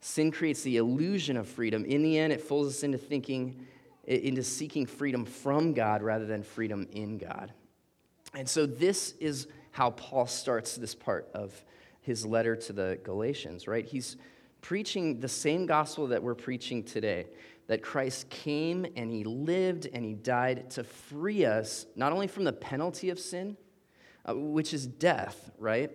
Sin 0.00 0.30
creates 0.30 0.62
the 0.62 0.78
illusion 0.78 1.36
of 1.36 1.46
freedom. 1.48 1.84
In 1.84 2.02
the 2.02 2.18
end, 2.18 2.32
it 2.32 2.40
fools 2.40 2.68
us 2.68 2.82
into 2.82 2.98
thinking, 2.98 3.66
into 4.04 4.42
seeking 4.42 4.86
freedom 4.86 5.24
from 5.24 5.74
God 5.74 6.02
rather 6.02 6.26
than 6.26 6.42
freedom 6.42 6.88
in 6.92 7.18
God. 7.18 7.52
And 8.34 8.48
so, 8.48 8.64
this 8.64 9.14
is 9.20 9.48
how 9.72 9.90
Paul 9.90 10.26
starts 10.26 10.76
this 10.76 10.94
part 10.94 11.28
of 11.34 11.64
his 12.00 12.24
letter 12.24 12.56
to 12.56 12.72
the 12.72 12.98
Galatians, 13.02 13.68
right? 13.68 13.84
He's 13.84 14.16
preaching 14.62 15.20
the 15.20 15.28
same 15.28 15.66
gospel 15.66 16.06
that 16.08 16.22
we're 16.22 16.34
preaching 16.34 16.82
today 16.82 17.26
that 17.66 17.82
Christ 17.82 18.28
came 18.30 18.84
and 18.96 19.12
he 19.12 19.22
lived 19.22 19.86
and 19.92 20.04
he 20.04 20.14
died 20.14 20.70
to 20.70 20.82
free 20.82 21.44
us 21.44 21.86
not 21.94 22.12
only 22.12 22.26
from 22.26 22.42
the 22.42 22.52
penalty 22.52 23.10
of 23.10 23.20
sin, 23.20 23.56
uh, 24.28 24.34
which 24.34 24.74
is 24.74 24.88
death, 24.88 25.52
right? 25.56 25.90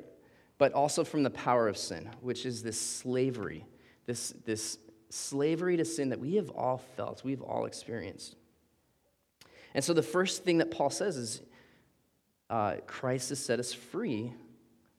But 0.58 0.72
also 0.72 1.04
from 1.04 1.24
the 1.24 1.30
power 1.30 1.68
of 1.68 1.78
sin, 1.78 2.10
which 2.22 2.46
is 2.46 2.64
this 2.64 2.80
slavery, 2.80 3.66
this, 4.06 4.34
this 4.46 4.78
slavery 5.10 5.78
to 5.78 5.86
sin 5.86 6.10
that 6.10 6.20
we 6.20 6.36
have 6.36 6.50
all 6.50 6.78
felt, 6.96 7.24
we've 7.24 7.42
all 7.42 7.66
experienced. 7.66 8.36
And 9.74 9.84
so 9.84 9.94
the 9.94 10.04
first 10.04 10.44
thing 10.44 10.60
that 10.60 10.72
Paul 10.72 10.90
says 10.90 11.18
is 11.18 11.42
uh, 12.50 12.76
Christ 12.88 13.30
has 13.30 13.40
set 13.40 13.60
us 13.60 13.74
free 13.74 14.32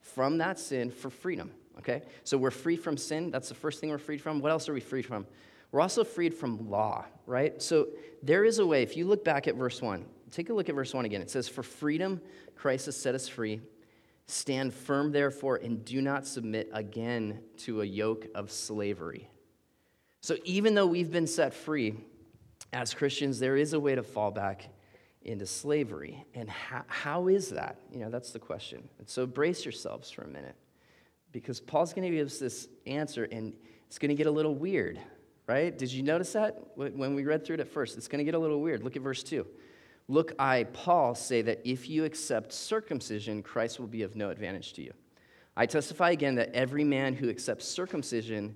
from 0.00 0.38
that 0.38 0.58
sin 0.58 0.90
for 0.90 1.10
freedom. 1.10 1.50
Okay? 1.78 2.02
So 2.24 2.38
we're 2.38 2.50
free 2.50 2.76
from 2.76 2.96
sin. 2.96 3.30
That's 3.30 3.48
the 3.48 3.54
first 3.54 3.80
thing 3.80 3.90
we're 3.90 3.98
freed 3.98 4.20
from. 4.20 4.40
What 4.40 4.50
else 4.50 4.68
are 4.68 4.72
we 4.72 4.80
freed 4.80 5.06
from? 5.06 5.26
We're 5.72 5.80
also 5.80 6.04
freed 6.04 6.34
from 6.34 6.70
law, 6.70 7.04
right? 7.26 7.60
So 7.60 7.88
there 8.22 8.44
is 8.44 8.58
a 8.58 8.66
way. 8.66 8.82
If 8.82 8.96
you 8.96 9.06
look 9.06 9.24
back 9.24 9.48
at 9.48 9.56
verse 9.56 9.82
1, 9.82 10.04
take 10.30 10.48
a 10.48 10.54
look 10.54 10.68
at 10.68 10.74
verse 10.74 10.94
1 10.94 11.04
again. 11.04 11.20
It 11.20 11.30
says, 11.30 11.48
For 11.48 11.62
freedom, 11.62 12.20
Christ 12.54 12.86
has 12.86 12.96
set 12.96 13.14
us 13.14 13.28
free. 13.28 13.60
Stand 14.26 14.74
firm, 14.74 15.12
therefore, 15.12 15.56
and 15.56 15.84
do 15.84 16.02
not 16.02 16.26
submit 16.26 16.68
again 16.72 17.40
to 17.58 17.82
a 17.82 17.84
yoke 17.84 18.26
of 18.34 18.50
slavery. 18.50 19.30
So 20.20 20.36
even 20.44 20.74
though 20.74 20.86
we've 20.86 21.12
been 21.12 21.28
set 21.28 21.54
free, 21.54 21.94
as 22.72 22.92
Christians, 22.92 23.38
there 23.38 23.56
is 23.56 23.72
a 23.72 23.80
way 23.80 23.94
to 23.94 24.02
fall 24.02 24.32
back 24.32 24.68
into 25.22 25.46
slavery. 25.46 26.24
And 26.34 26.50
how, 26.50 26.82
how 26.88 27.28
is 27.28 27.50
that? 27.50 27.78
You 27.92 28.00
know, 28.00 28.10
that's 28.10 28.32
the 28.32 28.38
question. 28.38 28.88
And 28.98 29.08
so 29.08 29.26
brace 29.26 29.64
yourselves 29.64 30.10
for 30.10 30.22
a 30.22 30.28
minute 30.28 30.56
because 31.32 31.60
Paul's 31.60 31.92
going 31.92 32.10
to 32.10 32.16
give 32.16 32.26
us 32.26 32.38
this 32.38 32.68
answer 32.86 33.24
and 33.30 33.52
it's 33.86 33.98
going 33.98 34.08
to 34.08 34.14
get 34.14 34.26
a 34.26 34.30
little 34.30 34.54
weird, 34.54 34.98
right? 35.46 35.76
Did 35.76 35.92
you 35.92 36.02
notice 36.02 36.32
that 36.32 36.60
when 36.74 37.14
we 37.14 37.24
read 37.24 37.44
through 37.44 37.54
it 37.54 37.60
at 37.60 37.68
first? 37.68 37.96
It's 37.96 38.08
going 38.08 38.18
to 38.18 38.24
get 38.24 38.34
a 38.34 38.38
little 38.38 38.60
weird. 38.60 38.82
Look 38.82 38.96
at 38.96 39.02
verse 39.02 39.22
2. 39.22 39.46
Look, 40.08 40.32
I, 40.38 40.64
Paul, 40.72 41.14
say 41.14 41.42
that 41.42 41.60
if 41.64 41.88
you 41.88 42.04
accept 42.04 42.52
circumcision, 42.52 43.42
Christ 43.42 43.80
will 43.80 43.88
be 43.88 44.02
of 44.02 44.14
no 44.14 44.30
advantage 44.30 44.72
to 44.74 44.82
you. 44.82 44.92
I 45.56 45.66
testify 45.66 46.10
again 46.10 46.36
that 46.36 46.54
every 46.54 46.84
man 46.84 47.14
who 47.14 47.28
accepts 47.28 47.66
circumcision, 47.66 48.54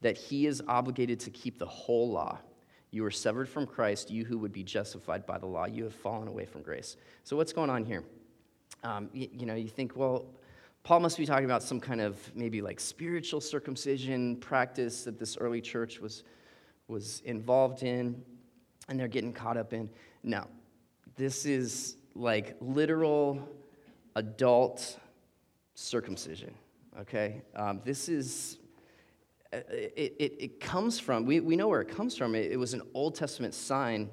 that 0.00 0.16
he 0.16 0.46
is 0.46 0.62
obligated 0.68 1.18
to 1.20 1.30
keep 1.30 1.58
the 1.58 1.66
whole 1.66 2.10
law. 2.10 2.38
You 2.90 3.04
are 3.04 3.10
severed 3.10 3.48
from 3.48 3.66
Christ, 3.66 4.10
you 4.10 4.24
who 4.24 4.38
would 4.38 4.52
be 4.52 4.62
justified 4.62 5.24
by 5.24 5.38
the 5.38 5.46
law. 5.46 5.64
You 5.64 5.84
have 5.84 5.94
fallen 5.94 6.28
away 6.28 6.44
from 6.44 6.62
grace. 6.62 6.96
So, 7.24 7.36
what's 7.36 7.52
going 7.52 7.70
on 7.70 7.84
here? 7.84 8.04
Um, 8.84 9.08
you, 9.14 9.28
you 9.32 9.46
know, 9.46 9.54
you 9.54 9.68
think, 9.68 9.96
well, 9.96 10.26
Paul 10.82 11.00
must 11.00 11.16
be 11.16 11.24
talking 11.24 11.44
about 11.46 11.62
some 11.62 11.80
kind 11.80 12.00
of 12.00 12.18
maybe 12.34 12.60
like 12.60 12.80
spiritual 12.80 13.40
circumcision 13.40 14.36
practice 14.36 15.04
that 15.04 15.18
this 15.18 15.36
early 15.38 15.60
church 15.60 16.00
was, 16.00 16.24
was 16.88 17.22
involved 17.24 17.82
in 17.82 18.22
and 18.88 19.00
they're 19.00 19.08
getting 19.08 19.32
caught 19.32 19.56
up 19.56 19.72
in. 19.72 19.88
No, 20.22 20.46
this 21.16 21.44
is 21.46 21.96
like 22.14 22.56
literal 22.60 23.48
adult 24.16 24.98
circumcision, 25.74 26.54
okay? 27.00 27.42
Um, 27.56 27.80
this 27.84 28.08
is, 28.08 28.58
uh, 29.52 29.58
it, 29.70 30.14
it, 30.18 30.36
it, 30.38 30.60
comes 30.60 30.98
from, 30.98 31.26
we, 31.26 31.40
we 31.40 31.56
know 31.56 31.68
where 31.68 31.80
it 31.80 31.88
comes 31.88 32.16
from. 32.16 32.34
It, 32.34 32.52
it, 32.52 32.56
was 32.56 32.74
an 32.74 32.82
Old 32.94 33.14
Testament 33.14 33.54
sign 33.54 34.10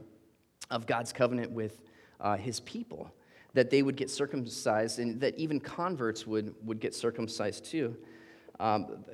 of 0.69 0.85
God's 0.85 1.11
covenant 1.11 1.51
with 1.51 1.81
uh, 2.19 2.37
his 2.37 2.59
people, 2.61 3.11
that 3.53 3.69
they 3.69 3.81
would 3.81 3.95
get 3.95 4.09
circumcised 4.09 4.99
and 4.99 5.19
that 5.21 5.37
even 5.37 5.59
converts 5.59 6.27
would, 6.27 6.53
would 6.63 6.79
get 6.79 6.93
circumcised 6.93 7.65
too. 7.65 7.95
Um, 8.59 9.05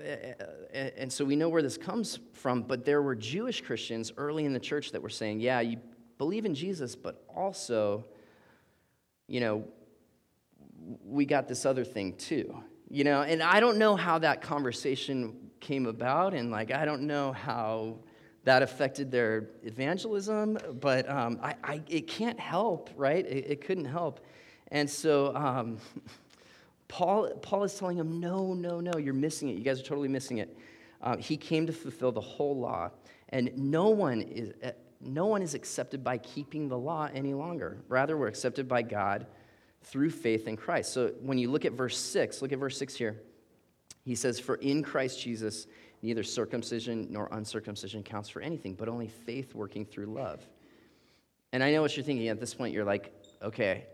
and 0.73 1.11
so 1.11 1.23
we 1.23 1.35
know 1.35 1.49
where 1.49 1.61
this 1.61 1.77
comes 1.77 2.19
from, 2.33 2.63
but 2.63 2.83
there 2.83 3.03
were 3.03 3.13
Jewish 3.13 3.61
Christians 3.61 4.11
early 4.17 4.45
in 4.45 4.53
the 4.53 4.59
church 4.59 4.91
that 4.91 5.01
were 5.01 5.09
saying, 5.09 5.39
yeah, 5.39 5.59
you 5.61 5.77
believe 6.17 6.45
in 6.45 6.55
Jesus, 6.55 6.95
but 6.95 7.23
also, 7.35 8.05
you 9.27 9.39
know, 9.39 9.65
we 11.03 11.25
got 11.25 11.47
this 11.47 11.65
other 11.65 11.83
thing 11.83 12.13
too. 12.13 12.55
You 12.89 13.03
know, 13.03 13.23
and 13.23 13.41
I 13.41 13.59
don't 13.59 13.77
know 13.77 13.95
how 13.95 14.19
that 14.19 14.41
conversation 14.41 15.35
came 15.59 15.87
about, 15.87 16.33
and 16.33 16.51
like, 16.51 16.71
I 16.71 16.85
don't 16.85 17.01
know 17.03 17.31
how 17.31 17.97
that 18.43 18.61
affected 18.61 19.09
their 19.11 19.49
evangelism, 19.63 20.57
but 20.79 21.09
um, 21.09 21.39
I, 21.41 21.55
I, 21.63 21.81
it 21.89 22.07
can't 22.07 22.39
help, 22.39 22.91
right? 22.95 23.25
It, 23.25 23.45
it 23.49 23.61
couldn't 23.61 23.85
help. 23.85 24.19
And 24.67 24.87
so 24.87 25.35
um, 25.35 25.79
Paul, 26.87 27.31
Paul 27.41 27.63
is 27.63 27.73
telling 27.73 27.97
them, 27.97 28.19
no, 28.19 28.53
no, 28.53 28.79
no, 28.79 28.97
you're 28.97 29.15
missing 29.15 29.49
it. 29.49 29.57
You 29.57 29.63
guys 29.63 29.79
are 29.79 29.83
totally 29.83 30.07
missing 30.07 30.37
it. 30.37 30.55
Uh, 31.01 31.17
he 31.17 31.37
came 31.37 31.65
to 31.65 31.73
fulfill 31.73 32.11
the 32.11 32.21
whole 32.21 32.57
law, 32.57 32.91
and 33.29 33.51
no 33.57 33.89
one 33.89 34.21
is 34.21 34.53
no 35.01 35.25
one 35.25 35.41
is 35.41 35.53
accepted 35.53 36.03
by 36.03 36.17
keeping 36.17 36.67
the 36.67 36.77
law 36.77 37.09
any 37.13 37.33
longer. 37.33 37.77
Rather, 37.87 38.17
we're 38.17 38.27
accepted 38.27 38.67
by 38.67 38.81
God 38.81 39.27
through 39.83 40.09
faith 40.09 40.47
in 40.47 40.57
Christ. 40.57 40.93
So 40.93 41.13
when 41.21 41.37
you 41.37 41.51
look 41.51 41.65
at 41.65 41.73
verse 41.73 41.97
6, 41.97 42.41
look 42.41 42.51
at 42.51 42.59
verse 42.59 42.77
6 42.77 42.95
here. 42.95 43.21
He 44.03 44.15
says, 44.15 44.39
For 44.39 44.55
in 44.55 44.83
Christ 44.83 45.19
Jesus, 45.19 45.67
neither 46.01 46.23
circumcision 46.23 47.07
nor 47.09 47.29
uncircumcision 47.31 48.03
counts 48.03 48.29
for 48.29 48.41
anything, 48.41 48.75
but 48.75 48.87
only 48.87 49.07
faith 49.07 49.53
working 49.53 49.85
through 49.85 50.07
love. 50.07 50.45
And 51.51 51.63
I 51.63 51.71
know 51.71 51.81
what 51.81 51.95
you're 51.95 52.05
thinking 52.05 52.27
at 52.27 52.39
this 52.39 52.53
point. 52.53 52.73
You're 52.73 52.85
like, 52.85 53.13
okay, 53.41 53.85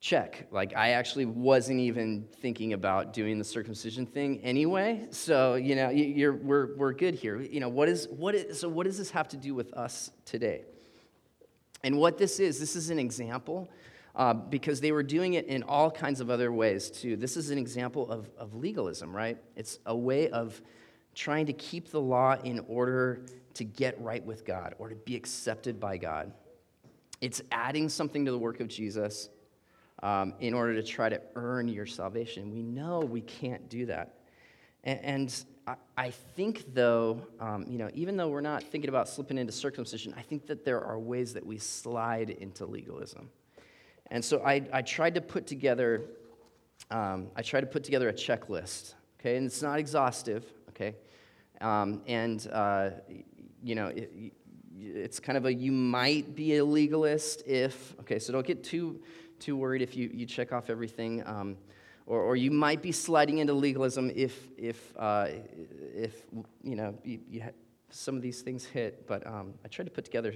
check. 0.00 0.46
Like, 0.50 0.74
I 0.74 0.90
actually 0.92 1.26
wasn't 1.26 1.80
even 1.80 2.26
thinking 2.40 2.72
about 2.72 3.12
doing 3.12 3.38
the 3.38 3.44
circumcision 3.44 4.06
thing 4.06 4.40
anyway. 4.40 5.06
So, 5.10 5.54
you 5.54 5.76
know, 5.76 5.90
you're, 5.90 6.32
we're, 6.32 6.74
we're 6.76 6.94
good 6.94 7.14
here. 7.14 7.40
You 7.40 7.60
know, 7.60 7.68
what 7.68 7.88
is, 7.88 8.08
what 8.08 8.34
is, 8.34 8.58
so 8.58 8.68
what 8.68 8.84
does 8.86 8.96
this 8.96 9.10
have 9.10 9.28
to 9.28 9.36
do 9.36 9.54
with 9.54 9.72
us 9.74 10.10
today? 10.24 10.64
And 11.84 11.98
what 11.98 12.16
this 12.16 12.40
is, 12.40 12.58
this 12.58 12.76
is 12.76 12.88
an 12.88 12.98
example 12.98 13.68
uh, 14.16 14.32
because 14.32 14.80
they 14.80 14.90
were 14.90 15.02
doing 15.02 15.34
it 15.34 15.46
in 15.46 15.62
all 15.62 15.90
kinds 15.90 16.20
of 16.20 16.30
other 16.30 16.50
ways 16.50 16.90
too. 16.90 17.16
This 17.16 17.36
is 17.36 17.50
an 17.50 17.58
example 17.58 18.10
of, 18.10 18.30
of 18.38 18.54
legalism, 18.54 19.14
right? 19.14 19.38
It's 19.54 19.78
a 19.84 19.96
way 19.96 20.30
of 20.30 20.60
trying 21.14 21.46
to 21.46 21.52
keep 21.52 21.90
the 21.90 22.00
law 22.00 22.36
in 22.42 22.64
order 22.68 23.26
to 23.54 23.64
get 23.64 24.00
right 24.00 24.24
with 24.24 24.46
God 24.46 24.74
or 24.78 24.88
to 24.88 24.94
be 24.94 25.14
accepted 25.14 25.78
by 25.78 25.98
God. 25.98 26.32
It's 27.20 27.42
adding 27.52 27.90
something 27.90 28.24
to 28.24 28.30
the 28.30 28.38
work 28.38 28.60
of 28.60 28.68
Jesus 28.68 29.28
um, 30.02 30.34
in 30.40 30.54
order 30.54 30.74
to 30.74 30.82
try 30.82 31.08
to 31.08 31.20
earn 31.34 31.68
your 31.68 31.86
salvation. 31.86 32.50
We 32.50 32.62
know 32.62 33.00
we 33.00 33.20
can't 33.20 33.68
do 33.68 33.86
that. 33.86 34.14
And, 34.84 35.00
and 35.02 35.44
I, 35.66 35.74
I, 35.96 36.10
think, 36.10 36.74
though, 36.74 37.20
um, 37.38 37.66
you 37.68 37.78
know, 37.78 37.90
even 37.92 38.16
though 38.16 38.28
we're 38.28 38.40
not 38.40 38.62
thinking 38.62 38.88
about 38.88 39.08
slipping 39.08 39.36
into 39.38 39.52
circumcision, 39.52 40.14
I 40.16 40.22
think 40.22 40.46
that 40.46 40.64
there 40.64 40.82
are 40.82 40.98
ways 40.98 41.34
that 41.34 41.44
we 41.44 41.58
slide 41.58 42.30
into 42.30 42.64
legalism. 42.64 43.28
And 44.10 44.24
so 44.24 44.42
I, 44.44 44.62
I 44.72 44.82
tried 44.82 45.14
to 45.14 45.20
put 45.20 45.46
together, 45.46 46.02
um, 46.90 47.30
I 47.36 47.42
tried 47.42 47.60
to 47.60 47.66
put 47.66 47.84
together 47.84 48.08
a 48.08 48.12
checklist, 48.12 48.94
okay? 49.20 49.36
And 49.36 49.46
it's 49.46 49.62
not 49.62 49.78
exhaustive, 49.78 50.44
okay? 50.70 50.96
Um, 51.60 52.02
and, 52.06 52.48
uh, 52.50 52.90
you 53.62 53.74
know, 53.74 53.88
it, 53.88 54.32
it's 54.80 55.20
kind 55.20 55.36
of 55.36 55.44
a 55.44 55.52
you 55.52 55.72
might 55.72 56.34
be 56.34 56.56
a 56.56 56.64
legalist 56.64 57.42
if, 57.46 57.94
okay, 58.00 58.18
so 58.18 58.32
don't 58.32 58.46
get 58.46 58.64
too 58.64 59.00
too 59.40 59.56
worried 59.56 59.82
if 59.82 59.96
you, 59.96 60.10
you 60.12 60.26
check 60.26 60.52
off 60.52 60.70
everything. 60.70 61.26
Um, 61.26 61.56
or, 62.06 62.20
or 62.20 62.36
you 62.36 62.50
might 62.50 62.82
be 62.82 62.92
sliding 62.92 63.38
into 63.38 63.52
legalism 63.52 64.10
if, 64.14 64.48
if, 64.58 64.92
uh, 64.98 65.28
if 65.94 66.24
you 66.62 66.74
know, 66.74 66.98
you, 67.04 67.20
you 67.28 67.42
some 67.90 68.16
of 68.16 68.22
these 68.22 68.42
things 68.42 68.64
hit. 68.64 69.06
But 69.06 69.26
um, 69.26 69.54
I 69.64 69.68
tried 69.68 69.84
to 69.84 69.90
put 69.90 70.04
together, 70.04 70.34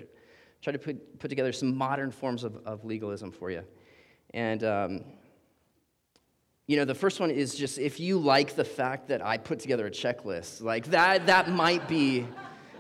try 0.62 0.73
to 0.73 0.78
put, 0.78 1.18
put 1.18 1.28
together 1.28 1.52
some 1.52 1.76
modern 1.76 2.11
forms 2.11 2.44
of, 2.44 2.56
of 2.64 2.84
legalism 2.84 3.30
for 3.32 3.50
you. 3.50 3.64
And, 4.32 4.64
um, 4.64 5.04
you 6.66 6.76
know, 6.76 6.84
the 6.84 6.94
first 6.94 7.20
one 7.20 7.30
is 7.30 7.54
just 7.54 7.78
if 7.78 8.00
you 8.00 8.18
like 8.18 8.56
the 8.56 8.64
fact 8.64 9.08
that 9.08 9.25
I 9.25 9.37
put 9.37 9.58
together 9.58 9.87
a 9.87 9.90
checklist, 9.90 10.62
like 10.62 10.87
that, 10.87 11.26
that 11.26 11.50
might 11.50 11.87
be, 11.88 12.26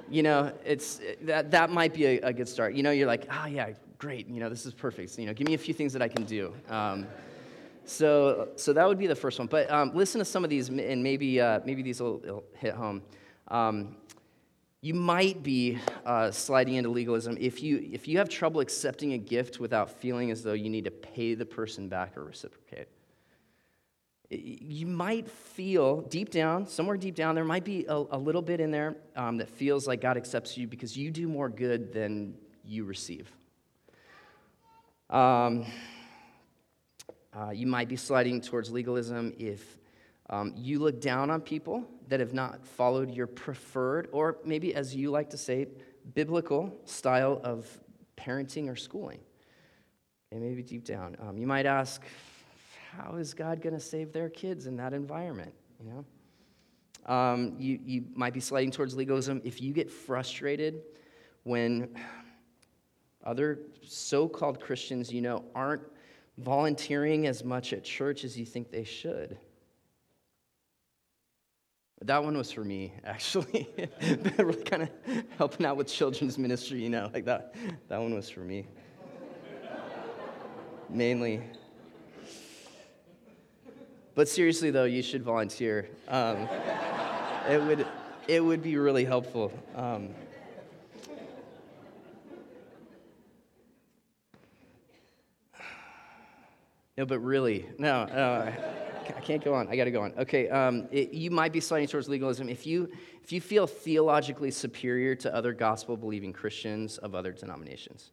you 0.08 0.22
know, 0.22 0.52
it's, 0.64 1.00
that, 1.22 1.50
that 1.50 1.70
might 1.70 1.94
be 1.94 2.06
a, 2.06 2.20
a 2.20 2.32
good 2.32 2.48
start. 2.48 2.74
You 2.74 2.82
know, 2.82 2.90
you're 2.90 3.06
like, 3.06 3.26
oh, 3.30 3.46
yeah, 3.46 3.70
great, 4.04 4.28
you 4.28 4.38
know, 4.38 4.50
this 4.50 4.66
is 4.66 4.74
perfect. 4.74 5.08
So, 5.08 5.22
you 5.22 5.26
know, 5.26 5.32
give 5.32 5.46
me 5.46 5.54
a 5.54 5.58
few 5.58 5.72
things 5.72 5.94
that 5.94 6.02
I 6.02 6.08
can 6.08 6.24
do. 6.24 6.52
Um, 6.68 7.06
so, 7.86 8.50
so 8.56 8.74
that 8.74 8.86
would 8.86 8.98
be 8.98 9.06
the 9.06 9.16
first 9.16 9.38
one. 9.38 9.48
But 9.48 9.70
um, 9.70 9.92
listen 9.94 10.18
to 10.18 10.26
some 10.26 10.44
of 10.44 10.50
these, 10.50 10.68
and 10.68 11.02
maybe, 11.02 11.40
uh, 11.40 11.60
maybe 11.64 11.80
these 11.80 12.02
will 12.02 12.44
hit 12.52 12.74
home. 12.74 13.00
Um, 13.48 13.96
you 14.82 14.92
might 14.92 15.42
be 15.42 15.78
uh, 16.04 16.30
sliding 16.30 16.74
into 16.74 16.90
legalism 16.90 17.38
if 17.40 17.62
you, 17.62 17.88
if 17.94 18.06
you 18.06 18.18
have 18.18 18.28
trouble 18.28 18.60
accepting 18.60 19.14
a 19.14 19.18
gift 19.18 19.58
without 19.58 19.90
feeling 19.90 20.30
as 20.30 20.42
though 20.42 20.52
you 20.52 20.68
need 20.68 20.84
to 20.84 20.90
pay 20.90 21.34
the 21.34 21.46
person 21.46 21.88
back 21.88 22.18
or 22.18 22.24
reciprocate. 22.24 22.88
You 24.28 24.86
might 24.86 25.30
feel 25.30 26.02
deep 26.02 26.28
down, 26.28 26.66
somewhere 26.66 26.98
deep 26.98 27.14
down, 27.14 27.34
there 27.34 27.44
might 27.44 27.64
be 27.64 27.86
a, 27.88 28.04
a 28.10 28.18
little 28.18 28.42
bit 28.42 28.60
in 28.60 28.70
there 28.70 28.96
um, 29.16 29.38
that 29.38 29.48
feels 29.48 29.88
like 29.88 30.02
God 30.02 30.18
accepts 30.18 30.58
you 30.58 30.66
because 30.66 30.94
you 30.94 31.10
do 31.10 31.26
more 31.26 31.48
good 31.48 31.90
than 31.90 32.34
you 32.66 32.84
receive. 32.84 33.32
Um, 35.14 35.64
uh, 37.32 37.50
you 37.50 37.68
might 37.68 37.88
be 37.88 37.94
sliding 37.94 38.40
towards 38.40 38.68
legalism 38.72 39.32
if 39.38 39.78
um, 40.28 40.52
you 40.56 40.80
look 40.80 41.00
down 41.00 41.30
on 41.30 41.40
people 41.40 41.84
that 42.08 42.18
have 42.18 42.34
not 42.34 42.66
followed 42.66 43.12
your 43.12 43.28
preferred, 43.28 44.08
or 44.10 44.38
maybe 44.44 44.74
as 44.74 44.92
you 44.92 45.12
like 45.12 45.30
to 45.30 45.36
say, 45.36 45.68
biblical 46.14 46.76
style 46.84 47.40
of 47.44 47.64
parenting 48.16 48.68
or 48.68 48.74
schooling. 48.74 49.20
And 50.32 50.42
maybe 50.42 50.64
deep 50.64 50.84
down. 50.84 51.16
Um, 51.20 51.38
you 51.38 51.46
might 51.46 51.64
ask, 51.64 52.02
how 52.90 53.14
is 53.14 53.34
God 53.34 53.62
going 53.62 53.74
to 53.74 53.80
save 53.80 54.12
their 54.12 54.28
kids 54.28 54.66
in 54.66 54.76
that 54.78 54.92
environment? 54.92 55.54
You 55.78 55.92
know? 55.92 57.14
Um, 57.14 57.54
you, 57.56 57.78
you 57.84 58.04
might 58.16 58.34
be 58.34 58.40
sliding 58.40 58.72
towards 58.72 58.96
legalism 58.96 59.40
if 59.44 59.62
you 59.62 59.72
get 59.72 59.92
frustrated 59.92 60.82
when 61.44 61.94
other 63.24 63.58
so 63.82 64.28
called 64.28 64.60
Christians, 64.60 65.12
you 65.12 65.20
know, 65.20 65.44
aren't 65.54 65.82
volunteering 66.38 67.26
as 67.26 67.44
much 67.44 67.72
at 67.72 67.84
church 67.84 68.24
as 68.24 68.38
you 68.38 68.44
think 68.44 68.70
they 68.70 68.84
should. 68.84 69.38
That 72.02 72.22
one 72.22 72.36
was 72.36 72.52
for 72.52 72.64
me, 72.64 72.92
actually. 73.04 73.68
really 74.38 74.62
kind 74.64 74.82
of 74.82 74.90
helping 75.38 75.64
out 75.64 75.76
with 75.76 75.86
children's 75.86 76.36
ministry, 76.36 76.82
you 76.82 76.90
know, 76.90 77.10
like 77.14 77.24
that. 77.24 77.54
That 77.88 78.00
one 78.00 78.14
was 78.14 78.28
for 78.28 78.40
me. 78.40 78.66
Mainly. 80.90 81.40
But 84.14 84.28
seriously, 84.28 84.70
though, 84.70 84.84
you 84.84 85.02
should 85.02 85.22
volunteer. 85.22 85.88
Um, 86.08 86.48
it, 87.48 87.60
would, 87.60 87.86
it 88.28 88.44
would 88.44 88.62
be 88.62 88.76
really 88.76 89.04
helpful. 89.04 89.50
Um, 89.74 90.10
No, 96.96 97.04
but 97.04 97.18
really, 97.18 97.66
no, 97.78 98.06
no 98.06 98.52
I 99.16 99.20
can't 99.20 99.44
go 99.44 99.54
on. 99.54 99.68
I 99.68 99.76
got 99.76 99.84
to 99.84 99.90
go 99.90 100.02
on. 100.02 100.14
Okay, 100.18 100.48
um, 100.48 100.88
it, 100.90 101.12
you 101.12 101.30
might 101.30 101.52
be 101.52 101.60
sliding 101.60 101.88
towards 101.88 102.08
legalism 102.08 102.48
if 102.48 102.66
you 102.66 102.90
if 103.22 103.32
you 103.32 103.40
feel 103.40 103.66
theologically 103.66 104.50
superior 104.50 105.14
to 105.16 105.34
other 105.34 105.52
gospel 105.52 105.96
believing 105.96 106.32
Christians 106.32 106.98
of 106.98 107.14
other 107.14 107.32
denominations. 107.32 108.12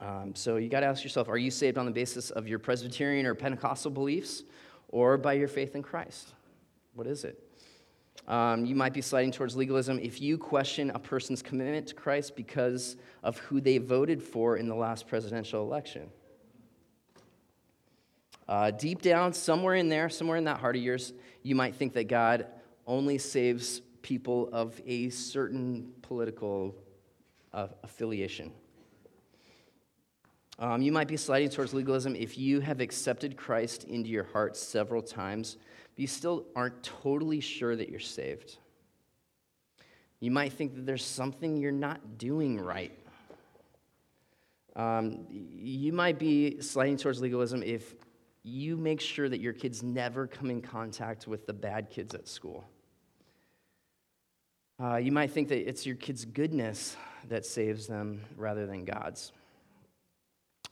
Um, 0.00 0.34
so 0.34 0.56
you 0.56 0.68
got 0.68 0.80
to 0.80 0.86
ask 0.86 1.02
yourself: 1.02 1.28
Are 1.28 1.38
you 1.38 1.50
saved 1.50 1.78
on 1.78 1.86
the 1.86 1.92
basis 1.92 2.30
of 2.30 2.48
your 2.48 2.58
Presbyterian 2.58 3.26
or 3.26 3.34
Pentecostal 3.34 3.90
beliefs, 3.90 4.42
or 4.88 5.16
by 5.16 5.34
your 5.34 5.48
faith 5.48 5.74
in 5.74 5.82
Christ? 5.82 6.34
What 6.94 7.06
is 7.06 7.24
it? 7.24 7.42
Um, 8.28 8.66
you 8.66 8.74
might 8.74 8.92
be 8.92 9.00
sliding 9.00 9.32
towards 9.32 9.56
legalism 9.56 9.98
if 9.98 10.20
you 10.20 10.36
question 10.36 10.90
a 10.90 10.98
person's 10.98 11.42
commitment 11.42 11.86
to 11.88 11.94
Christ 11.94 12.36
because 12.36 12.96
of 13.22 13.38
who 13.38 13.60
they 13.60 13.78
voted 13.78 14.22
for 14.22 14.56
in 14.56 14.68
the 14.68 14.74
last 14.74 15.06
presidential 15.08 15.62
election. 15.62 16.10
Uh, 18.50 18.72
deep 18.72 19.00
down, 19.00 19.32
somewhere 19.32 19.76
in 19.76 19.88
there, 19.88 20.08
somewhere 20.08 20.36
in 20.36 20.42
that 20.42 20.58
heart 20.58 20.74
of 20.74 20.82
yours, 20.82 21.12
you 21.44 21.54
might 21.54 21.72
think 21.76 21.92
that 21.92 22.08
God 22.08 22.46
only 22.84 23.16
saves 23.16 23.80
people 24.02 24.48
of 24.52 24.80
a 24.84 25.08
certain 25.10 25.92
political 26.02 26.74
uh, 27.52 27.68
affiliation. 27.84 28.50
Um, 30.58 30.82
you 30.82 30.90
might 30.90 31.06
be 31.06 31.16
sliding 31.16 31.48
towards 31.48 31.72
legalism 31.72 32.16
if 32.16 32.36
you 32.36 32.58
have 32.58 32.80
accepted 32.80 33.36
Christ 33.36 33.84
into 33.84 34.10
your 34.10 34.24
heart 34.24 34.56
several 34.56 35.00
times, 35.00 35.56
but 35.94 36.00
you 36.00 36.08
still 36.08 36.44
aren't 36.56 36.82
totally 36.82 37.38
sure 37.38 37.76
that 37.76 37.88
you're 37.88 38.00
saved. 38.00 38.56
You 40.18 40.32
might 40.32 40.54
think 40.54 40.74
that 40.74 40.86
there's 40.86 41.04
something 41.04 41.56
you're 41.56 41.70
not 41.70 42.18
doing 42.18 42.60
right. 42.60 42.98
Um, 44.74 45.26
you 45.30 45.92
might 45.92 46.18
be 46.18 46.60
sliding 46.60 46.96
towards 46.96 47.20
legalism 47.20 47.62
if 47.62 47.94
you 48.42 48.76
make 48.76 49.00
sure 49.00 49.28
that 49.28 49.40
your 49.40 49.52
kids 49.52 49.82
never 49.82 50.26
come 50.26 50.50
in 50.50 50.62
contact 50.62 51.26
with 51.26 51.46
the 51.46 51.52
bad 51.52 51.90
kids 51.90 52.14
at 52.14 52.26
school. 52.26 52.64
Uh, 54.82 54.96
you 54.96 55.12
might 55.12 55.30
think 55.30 55.48
that 55.48 55.68
it's 55.68 55.84
your 55.84 55.96
kids' 55.96 56.24
goodness 56.24 56.96
that 57.28 57.44
saves 57.44 57.86
them 57.86 58.22
rather 58.36 58.66
than 58.66 58.84
God's. 58.84 59.32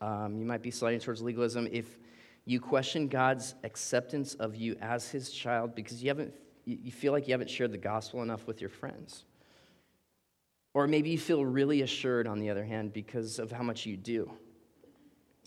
Um, 0.01 0.39
you 0.39 0.47
might 0.47 0.63
be 0.63 0.71
sliding 0.71 1.01
towards 1.01 1.21
legalism 1.21 1.69
if 1.71 1.99
you 2.47 2.61
question 2.61 3.09
God's 3.09 3.55
acceptance 3.65 4.33
of 4.35 4.57
you 4.57 4.77
as 4.81 5.11
his 5.11 5.31
child 5.31 5.75
because 5.75 6.03
you, 6.03 6.09
haven't, 6.09 6.33
you 6.65 6.91
feel 6.91 7.13
like 7.13 7.29
you 7.29 7.35
haven't 7.35 7.51
shared 7.51 7.73
the 7.73 7.79
gospel 7.79 8.23
enough 8.23 8.47
with 8.47 8.63
your 8.63 8.71
friends. 8.71 9.25
Or 10.73 10.87
maybe 10.87 11.11
you 11.11 11.19
feel 11.19 11.45
really 11.45 11.83
assured, 11.83 12.27
on 12.27 12.39
the 12.39 12.49
other 12.49 12.65
hand, 12.65 12.93
because 12.93 13.39
of 13.39 13.51
how 13.51 13.63
much 13.63 13.85
you 13.85 13.97
do. 13.97 14.31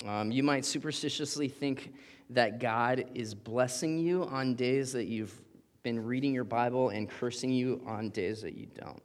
Um, 0.06 0.32
you 0.32 0.44
might 0.44 0.64
superstitiously 0.64 1.48
think 1.48 1.94
that 2.32 2.60
God 2.60 3.06
is 3.14 3.36
blessing 3.36 4.00
you 4.00 4.24
on 4.24 4.56
days 4.56 4.94
that 4.94 5.06
you've 5.06 5.40
been 5.84 6.04
reading 6.04 6.34
your 6.34 6.44
Bible 6.44 6.90
and 6.90 7.10
cursing 7.10 7.52
you 7.52 7.82
on 7.86 8.10
days 8.10 8.42
that 8.42 8.56
you 8.56 8.68
don't. 8.68 9.02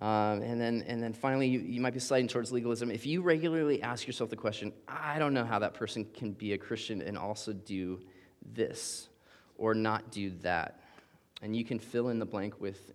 Um, 0.00 0.42
and, 0.42 0.60
then, 0.60 0.84
and 0.86 1.02
then 1.02 1.14
finally, 1.14 1.48
you, 1.48 1.60
you 1.60 1.80
might 1.80 1.94
be 1.94 2.00
sliding 2.00 2.28
towards 2.28 2.52
legalism. 2.52 2.90
If 2.90 3.06
you 3.06 3.22
regularly 3.22 3.82
ask 3.82 4.06
yourself 4.06 4.28
the 4.28 4.36
question, 4.36 4.72
I 4.86 5.18
don't 5.18 5.32
know 5.32 5.44
how 5.44 5.58
that 5.60 5.72
person 5.72 6.04
can 6.12 6.32
be 6.32 6.52
a 6.52 6.58
Christian 6.58 7.00
and 7.00 7.16
also 7.16 7.52
do 7.54 8.00
this 8.52 9.08
or 9.56 9.74
not 9.74 10.10
do 10.10 10.30
that. 10.42 10.80
And 11.40 11.56
you 11.56 11.64
can 11.64 11.78
fill 11.78 12.10
in 12.10 12.18
the 12.18 12.26
blank 12.26 12.60
with 12.60 12.92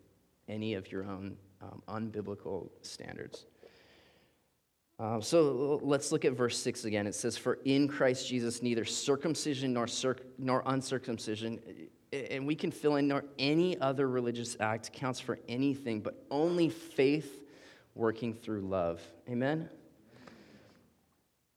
any 0.48 0.76
of 0.76 0.92
your 0.92 1.04
own 1.04 1.38
um, 1.62 1.82
unbiblical 1.88 2.70
standards. 2.84 3.46
Uh, 5.00 5.20
so 5.20 5.80
let's 5.82 6.12
look 6.12 6.26
at 6.26 6.34
verse 6.34 6.58
6 6.60 6.86
again. 6.86 7.08
It 7.08 7.16
says, 7.16 7.38
For 7.38 7.58
in 7.66 7.88
Christ 7.88 8.28
Jesus, 8.28 8.62
neither 8.62 8.86
circumcision 8.86 9.74
nor, 9.74 9.88
circ- 9.88 10.24
nor 10.38 10.62
uncircumcision, 10.66 11.60
and 12.12 12.46
we 12.46 12.56
can 12.56 12.72
fill 12.72 12.98
in, 12.98 13.08
nor 13.08 13.24
any 13.40 13.80
other 13.80 14.08
religious 14.08 14.56
act 14.60 14.94
counts 14.94 15.20
for 15.20 15.40
anything, 15.50 16.02
but 16.02 16.24
only 16.30 16.70
faith 16.70 17.44
working 17.96 18.34
through 18.34 18.62
love. 18.62 19.02
Amen? 19.30 19.70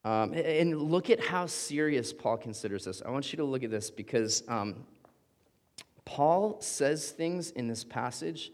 Um, 0.05 0.33
and 0.35 0.81
look 0.81 1.09
at 1.09 1.21
how 1.21 1.47
serious 1.47 2.13
Paul 2.13 2.37
considers 2.37 2.85
this. 2.85 3.03
I 3.05 3.11
want 3.11 3.33
you 3.33 3.39
to 3.39 3.45
look 3.45 3.63
at 3.63 3.71
this 3.71 3.91
because 3.91 4.43
um, 4.49 4.85
Paul 6.05 6.61
says 6.61 7.11
things 7.11 7.51
in 7.51 7.69
this 7.69 7.85
passage 7.85 8.53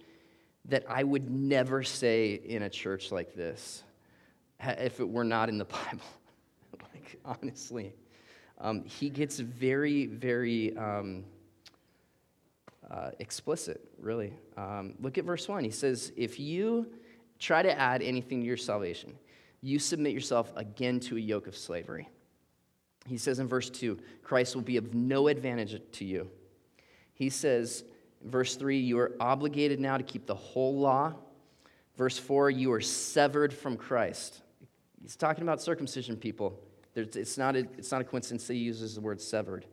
that 0.67 0.85
I 0.89 1.03
would 1.03 1.29
never 1.29 1.83
say 1.83 2.35
in 2.35 2.63
a 2.63 2.71
church 2.71 3.11
like 3.11 3.35
this 3.35 3.83
if 4.63 5.01
it 5.01 5.09
were 5.09 5.25
not 5.25 5.49
in 5.49 5.59
the 5.59 5.65
Bible. 5.67 6.05
like, 6.93 7.19
honestly. 7.25 7.95
Um, 8.61 8.85
he 8.85 9.09
gets 9.09 9.39
very, 9.39 10.07
very 10.07 10.77
um, 10.77 11.25
uh, 12.91 13.11
explicit, 13.19 13.89
really. 13.99 14.35
Um, 14.57 14.95
look 15.01 15.17
at 15.17 15.25
verse 15.25 15.49
1. 15.49 15.65
He 15.65 15.71
says, 15.71 16.13
If 16.17 16.39
you 16.39 16.87
try 17.39 17.63
to 17.63 17.79
add 17.79 18.03
anything 18.03 18.41
to 18.41 18.47
your 18.47 18.59
salvation, 18.59 19.15
you 19.63 19.79
submit 19.79 20.13
yourself 20.13 20.53
again 20.57 21.01
to 21.01 21.17
a 21.17 21.21
yoke 21.21 21.47
of 21.47 21.57
slavery. 21.57 22.09
He 23.07 23.17
says 23.17 23.39
in 23.39 23.49
verse 23.49 23.71
2, 23.71 23.99
Christ 24.23 24.55
will 24.55 24.63
be 24.63 24.77
of 24.77 24.95
no 24.95 25.29
advantage 25.29 25.81
to 25.93 26.05
you. 26.05 26.31
He 27.15 27.31
says, 27.31 27.85
verse 28.25 28.57
3, 28.57 28.79
you 28.79 28.99
are 28.99 29.13
obligated 29.21 29.81
now 29.81 29.97
to 29.97 30.03
keep 30.03 30.27
the 30.27 30.35
whole 30.35 30.79
law. 30.79 31.15
Verse 31.97 32.19
4, 32.19 32.51
you 32.51 32.73
are 32.73 32.81
severed 32.81 33.53
from 33.53 33.77
Christ. 33.77 34.43
He's 35.03 35.17
talking 35.17 35.43
about 35.43 35.63
circumcision 35.63 36.17
people. 36.17 36.59
It's, 36.95 37.39
not 37.39 37.57
a, 37.57 37.61
it's 37.79 37.93
not 37.93 38.01
a 38.01 38.05
coincidence 38.05 38.47
that 38.47 38.55
he 38.55 38.61
uses 38.61 38.95
the 38.95 39.01
word 39.01 39.21
severed. 39.21 39.67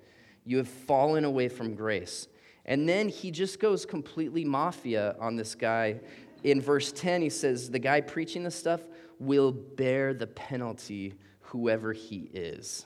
You 0.45 0.57
have 0.57 0.67
fallen 0.67 1.25
away 1.25 1.49
from 1.49 1.75
grace. 1.75 2.27
And 2.65 2.87
then 2.87 3.09
he 3.09 3.31
just 3.31 3.59
goes 3.59 3.85
completely 3.85 4.45
mafia 4.45 5.15
on 5.19 5.35
this 5.35 5.55
guy. 5.55 5.99
In 6.43 6.61
verse 6.61 6.91
10, 6.91 7.21
he 7.21 7.29
says, 7.29 7.69
The 7.69 7.79
guy 7.79 8.01
preaching 8.01 8.43
this 8.43 8.55
stuff 8.55 8.81
will 9.19 9.51
bear 9.51 10.13
the 10.13 10.27
penalty, 10.27 11.15
whoever 11.39 11.93
he 11.93 12.29
is. 12.33 12.85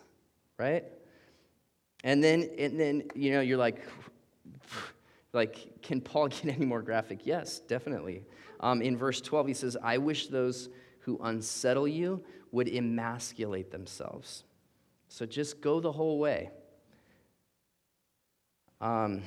Right? 0.58 0.86
And 2.04 2.24
then, 2.24 2.50
and 2.58 2.80
then 2.80 3.04
you 3.16 3.32
know, 3.32 3.42
you're 3.42 3.58
like, 3.58 3.86
like, 5.34 5.82
can 5.82 6.00
Paul 6.00 6.28
get 6.30 6.56
any 6.56 6.66
more 6.66 6.82
graphic? 6.82 7.22
Yes, 7.26 7.60
definitely. 7.60 8.24
Um, 8.60 8.82
in 8.82 8.96
verse 8.96 9.20
12, 9.22 9.48
he 9.48 9.54
says, 9.54 9.78
I 9.82 9.98
wish 9.98 10.28
those 10.28 10.70
who 11.02 11.20
unsettle 11.24 11.88
you 11.88 12.24
would 12.52 12.68
emasculate 12.68 13.72
themselves. 13.72 14.44
So 15.08 15.26
just 15.26 15.62
go 15.62 15.80
the 15.80 15.92
whole 15.92 16.20
way. 16.20 16.52
Um, 18.80 19.22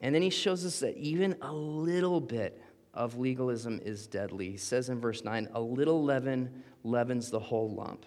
and 0.00 0.14
then 0.14 0.22
he 0.22 0.30
shows 0.30 0.64
us 0.64 0.80
that 0.80 0.96
even 0.96 1.36
a 1.42 1.52
little 1.52 2.20
bit 2.20 2.60
of 2.94 3.18
legalism 3.18 3.80
is 3.84 4.06
deadly. 4.06 4.50
He 4.50 4.56
says 4.56 4.88
in 4.88 5.00
verse 5.00 5.24
9, 5.24 5.48
a 5.54 5.60
little 5.60 6.04
leaven 6.04 6.62
leavens 6.84 7.30
the 7.30 7.40
whole 7.40 7.70
lump. 7.70 8.04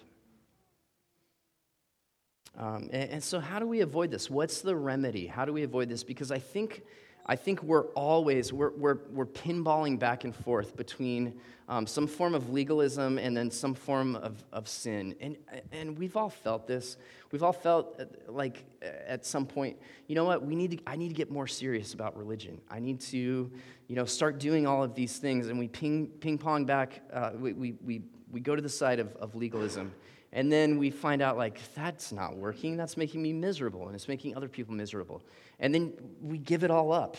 Um, 2.56 2.88
and, 2.92 3.10
and 3.10 3.24
so, 3.24 3.38
how 3.38 3.58
do 3.58 3.66
we 3.66 3.80
avoid 3.80 4.10
this? 4.10 4.30
What's 4.30 4.62
the 4.62 4.74
remedy? 4.74 5.26
How 5.26 5.44
do 5.44 5.52
we 5.52 5.62
avoid 5.62 5.88
this? 5.88 6.04
Because 6.04 6.30
I 6.30 6.38
think 6.38 6.82
I 7.28 7.34
think 7.34 7.62
we're 7.62 7.86
always, 7.88 8.52
we're, 8.52 8.70
we're, 8.70 8.98
we're 9.10 9.26
pinballing 9.26 9.98
back 9.98 10.22
and 10.22 10.34
forth 10.34 10.76
between 10.76 11.40
um, 11.68 11.84
some 11.84 12.06
form 12.06 12.36
of 12.36 12.50
legalism 12.50 13.18
and 13.18 13.36
then 13.36 13.50
some 13.50 13.74
form 13.74 14.14
of, 14.14 14.44
of 14.52 14.68
sin. 14.68 15.16
And, 15.20 15.36
and 15.72 15.98
we've 15.98 16.16
all 16.16 16.30
felt 16.30 16.68
this. 16.68 16.96
We've 17.32 17.42
all 17.42 17.52
felt 17.52 18.00
uh, 18.00 18.04
like 18.30 18.64
at 18.80 19.26
some 19.26 19.44
point, 19.44 19.76
you 20.06 20.14
know 20.14 20.24
what, 20.24 20.44
we 20.44 20.54
need 20.54 20.70
to, 20.70 20.78
I 20.86 20.94
need 20.94 21.08
to 21.08 21.14
get 21.14 21.28
more 21.28 21.48
serious 21.48 21.94
about 21.94 22.16
religion. 22.16 22.60
I 22.70 22.78
need 22.78 23.00
to, 23.00 23.50
you 23.88 23.96
know, 23.96 24.04
start 24.04 24.38
doing 24.38 24.64
all 24.68 24.84
of 24.84 24.94
these 24.94 25.18
things. 25.18 25.48
And 25.48 25.58
we 25.58 25.66
ping, 25.66 26.06
ping 26.20 26.38
pong 26.38 26.64
back, 26.64 27.02
uh, 27.12 27.32
we, 27.36 27.52
we, 27.52 27.74
we, 27.84 28.02
we 28.30 28.40
go 28.40 28.54
to 28.54 28.62
the 28.62 28.68
side 28.68 29.00
of, 29.00 29.12
of 29.16 29.34
legalism. 29.34 29.92
And 30.36 30.52
then 30.52 30.76
we 30.76 30.90
find 30.90 31.22
out, 31.22 31.38
like, 31.38 31.58
that's 31.74 32.12
not 32.12 32.36
working. 32.36 32.76
That's 32.76 32.98
making 32.98 33.22
me 33.22 33.32
miserable, 33.32 33.86
and 33.86 33.94
it's 33.94 34.06
making 34.06 34.36
other 34.36 34.50
people 34.50 34.74
miserable. 34.74 35.22
And 35.58 35.74
then 35.74 35.94
we 36.20 36.36
give 36.36 36.62
it 36.62 36.70
all 36.70 36.92
up. 36.92 37.16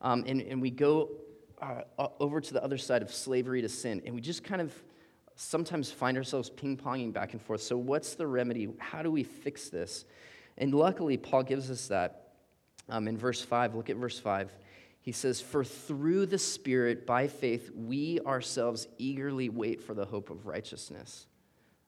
Um, 0.00 0.22
and, 0.24 0.40
and 0.40 0.62
we 0.62 0.70
go 0.70 1.10
uh, 1.60 1.82
over 2.20 2.40
to 2.40 2.52
the 2.54 2.62
other 2.62 2.78
side 2.78 3.02
of 3.02 3.12
slavery 3.12 3.60
to 3.60 3.68
sin. 3.68 4.00
And 4.06 4.14
we 4.14 4.20
just 4.20 4.44
kind 4.44 4.60
of 4.60 4.72
sometimes 5.34 5.90
find 5.90 6.16
ourselves 6.16 6.48
ping 6.48 6.76
ponging 6.76 7.12
back 7.12 7.32
and 7.32 7.42
forth. 7.42 7.60
So, 7.60 7.76
what's 7.76 8.14
the 8.14 8.28
remedy? 8.28 8.68
How 8.78 9.02
do 9.02 9.10
we 9.10 9.24
fix 9.24 9.68
this? 9.68 10.04
And 10.56 10.72
luckily, 10.72 11.16
Paul 11.16 11.42
gives 11.42 11.72
us 11.72 11.88
that 11.88 12.34
um, 12.88 13.08
in 13.08 13.18
verse 13.18 13.42
5. 13.42 13.74
Look 13.74 13.90
at 13.90 13.96
verse 13.96 14.20
5. 14.20 14.54
He 15.00 15.10
says, 15.10 15.40
For 15.40 15.64
through 15.64 16.26
the 16.26 16.38
Spirit, 16.38 17.04
by 17.04 17.26
faith, 17.26 17.72
we 17.74 18.20
ourselves 18.20 18.86
eagerly 18.96 19.48
wait 19.48 19.82
for 19.82 19.92
the 19.92 20.04
hope 20.04 20.30
of 20.30 20.46
righteousness. 20.46 21.26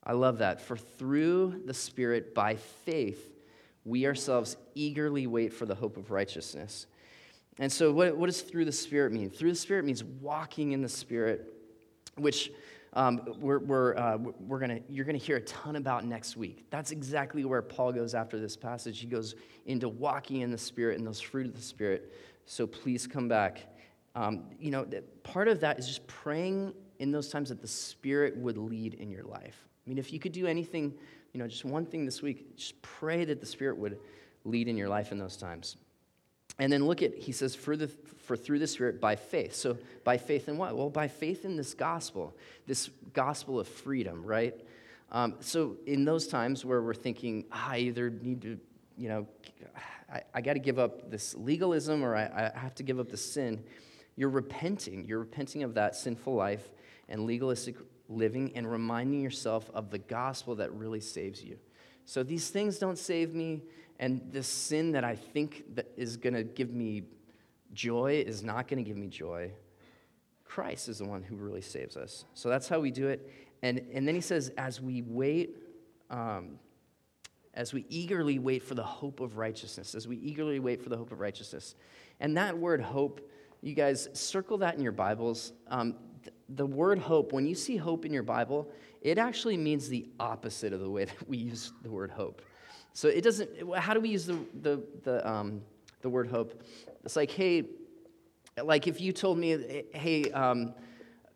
I 0.04 0.12
love 0.12 0.38
that. 0.38 0.60
For 0.60 0.76
through 0.76 1.62
the 1.64 1.74
Spirit, 1.74 2.34
by 2.34 2.56
faith, 2.56 3.30
we 3.84 4.06
ourselves 4.06 4.56
eagerly 4.74 5.26
wait 5.26 5.52
for 5.52 5.66
the 5.66 5.74
hope 5.74 5.96
of 5.96 6.10
righteousness. 6.10 6.86
And 7.58 7.70
so, 7.70 7.92
what, 7.92 8.16
what 8.16 8.26
does 8.26 8.40
through 8.40 8.64
the 8.64 8.72
Spirit 8.72 9.12
mean? 9.12 9.30
Through 9.30 9.50
the 9.50 9.56
Spirit 9.56 9.84
means 9.84 10.02
walking 10.02 10.72
in 10.72 10.82
the 10.82 10.88
Spirit, 10.88 11.52
which 12.16 12.50
um, 12.94 13.20
we're, 13.38 13.58
we're, 13.58 13.96
uh, 13.96 14.18
we're 14.40 14.58
gonna, 14.58 14.80
you're 14.88 15.04
going 15.04 15.18
to 15.18 15.24
hear 15.24 15.36
a 15.36 15.42
ton 15.42 15.76
about 15.76 16.04
next 16.04 16.36
week. 16.36 16.66
That's 16.70 16.90
exactly 16.90 17.44
where 17.44 17.62
Paul 17.62 17.92
goes 17.92 18.14
after 18.14 18.38
this 18.38 18.56
passage. 18.56 18.98
He 19.00 19.06
goes 19.06 19.34
into 19.66 19.88
walking 19.88 20.40
in 20.40 20.50
the 20.50 20.58
Spirit 20.58 20.98
and 20.98 21.06
those 21.06 21.20
fruit 21.20 21.46
of 21.46 21.54
the 21.54 21.62
Spirit. 21.62 22.12
So 22.46 22.66
please 22.66 23.06
come 23.06 23.28
back. 23.28 23.66
Um, 24.14 24.44
you 24.58 24.70
know, 24.70 24.86
part 25.22 25.48
of 25.48 25.60
that 25.60 25.78
is 25.78 25.86
just 25.86 26.06
praying 26.06 26.74
in 26.98 27.12
those 27.12 27.28
times 27.28 27.48
that 27.48 27.62
the 27.62 27.68
Spirit 27.68 28.36
would 28.36 28.58
lead 28.58 28.94
in 28.94 29.10
your 29.10 29.24
life. 29.24 29.56
I 29.84 29.88
mean, 29.88 29.98
if 29.98 30.12
you 30.12 30.18
could 30.18 30.32
do 30.32 30.46
anything, 30.46 30.94
you 31.32 31.40
know, 31.40 31.48
just 31.48 31.64
one 31.64 31.86
thing 31.86 32.04
this 32.04 32.22
week, 32.22 32.56
just 32.56 32.80
pray 32.82 33.24
that 33.24 33.40
the 33.40 33.46
Spirit 33.46 33.76
would 33.78 33.98
lead 34.44 34.68
in 34.68 34.76
your 34.76 34.88
life 34.88 35.12
in 35.12 35.18
those 35.18 35.36
times. 35.36 35.76
And 36.58 36.72
then 36.72 36.86
look 36.86 37.02
at, 37.02 37.16
he 37.16 37.32
says, 37.32 37.54
for, 37.54 37.76
the, 37.76 37.88
for 37.88 38.36
through 38.36 38.58
the 38.58 38.66
Spirit 38.66 39.00
by 39.00 39.16
faith. 39.16 39.54
So 39.54 39.78
by 40.04 40.18
faith 40.18 40.48
in 40.48 40.58
what? 40.58 40.76
Well, 40.76 40.90
by 40.90 41.08
faith 41.08 41.44
in 41.44 41.56
this 41.56 41.74
gospel, 41.74 42.36
this 42.66 42.90
gospel 43.14 43.58
of 43.58 43.66
freedom, 43.66 44.24
right? 44.24 44.54
Um, 45.10 45.34
so 45.40 45.76
in 45.86 46.04
those 46.04 46.26
times 46.26 46.64
where 46.64 46.82
we're 46.82 46.94
thinking, 46.94 47.44
ah, 47.52 47.70
I 47.70 47.78
either 47.78 48.10
need 48.10 48.42
to, 48.42 48.58
you 48.96 49.08
know, 49.08 49.26
I, 50.12 50.22
I 50.34 50.40
got 50.40 50.54
to 50.54 50.58
give 50.58 50.78
up 50.78 51.10
this 51.10 51.34
legalism 51.34 52.04
or 52.04 52.14
I, 52.14 52.50
I 52.54 52.58
have 52.58 52.74
to 52.76 52.82
give 52.82 53.00
up 53.00 53.08
the 53.08 53.16
sin, 53.16 53.64
you're 54.16 54.28
repenting. 54.28 55.06
You're 55.06 55.20
repenting 55.20 55.62
of 55.62 55.74
that 55.74 55.96
sinful 55.96 56.34
life 56.34 56.68
and 57.08 57.24
legalistic 57.24 57.76
living 58.08 58.52
and 58.54 58.70
reminding 58.70 59.20
yourself 59.20 59.70
of 59.74 59.90
the 59.90 59.98
gospel 59.98 60.54
that 60.56 60.72
really 60.72 61.00
saves 61.00 61.42
you. 61.42 61.58
So 62.04 62.22
these 62.22 62.50
things 62.50 62.78
don't 62.78 62.98
save 62.98 63.34
me. 63.34 63.62
And 63.98 64.20
this 64.32 64.48
sin 64.48 64.92
that 64.92 65.04
I 65.04 65.14
think 65.14 65.76
that 65.76 65.92
is 65.96 66.16
going 66.16 66.34
to 66.34 66.42
give 66.42 66.70
me 66.70 67.04
joy 67.72 68.24
is 68.26 68.42
not 68.42 68.66
going 68.68 68.82
to 68.82 68.88
give 68.88 68.96
me 68.96 69.06
joy. 69.06 69.52
Christ 70.44 70.88
is 70.88 70.98
the 70.98 71.04
one 71.04 71.22
who 71.22 71.36
really 71.36 71.60
saves 71.60 71.96
us. 71.96 72.24
So 72.34 72.48
that's 72.48 72.68
how 72.68 72.80
we 72.80 72.90
do 72.90 73.08
it. 73.08 73.30
And, 73.62 73.86
and 73.92 74.06
then 74.06 74.14
he 74.14 74.20
says, 74.20 74.50
as 74.58 74.80
we 74.80 75.02
wait, 75.02 75.56
um, 76.10 76.58
as 77.54 77.72
we 77.72 77.86
eagerly 77.88 78.38
wait 78.38 78.62
for 78.62 78.74
the 78.74 78.82
hope 78.82 79.20
of 79.20 79.36
righteousness, 79.36 79.94
as 79.94 80.08
we 80.08 80.16
eagerly 80.16 80.58
wait 80.58 80.82
for 80.82 80.88
the 80.88 80.96
hope 80.96 81.12
of 81.12 81.20
righteousness. 81.20 81.74
And 82.18 82.36
that 82.36 82.58
word 82.58 82.80
hope, 82.80 83.20
you 83.60 83.74
guys 83.74 84.08
circle 84.14 84.58
that 84.58 84.74
in 84.74 84.82
your 84.82 84.92
Bibles. 84.92 85.52
Um, 85.68 85.94
the 86.54 86.66
word 86.66 86.98
hope, 86.98 87.32
when 87.32 87.46
you 87.46 87.54
see 87.54 87.76
hope 87.76 88.04
in 88.04 88.12
your 88.12 88.22
Bible, 88.22 88.70
it 89.00 89.18
actually 89.18 89.56
means 89.56 89.88
the 89.88 90.08
opposite 90.20 90.72
of 90.72 90.80
the 90.80 90.90
way 90.90 91.04
that 91.06 91.28
we 91.28 91.38
use 91.38 91.72
the 91.82 91.90
word 91.90 92.10
hope. 92.10 92.42
So 92.94 93.08
it 93.08 93.22
doesn't, 93.22 93.48
how 93.76 93.94
do 93.94 94.00
we 94.00 94.10
use 94.10 94.26
the, 94.26 94.38
the, 94.60 94.82
the, 95.02 95.28
um, 95.28 95.62
the 96.02 96.10
word 96.10 96.28
hope? 96.28 96.62
It's 97.04 97.16
like, 97.16 97.30
hey, 97.30 97.64
like 98.62 98.86
if 98.86 99.00
you 99.00 99.12
told 99.12 99.38
me, 99.38 99.84
hey, 99.94 100.30
um, 100.32 100.74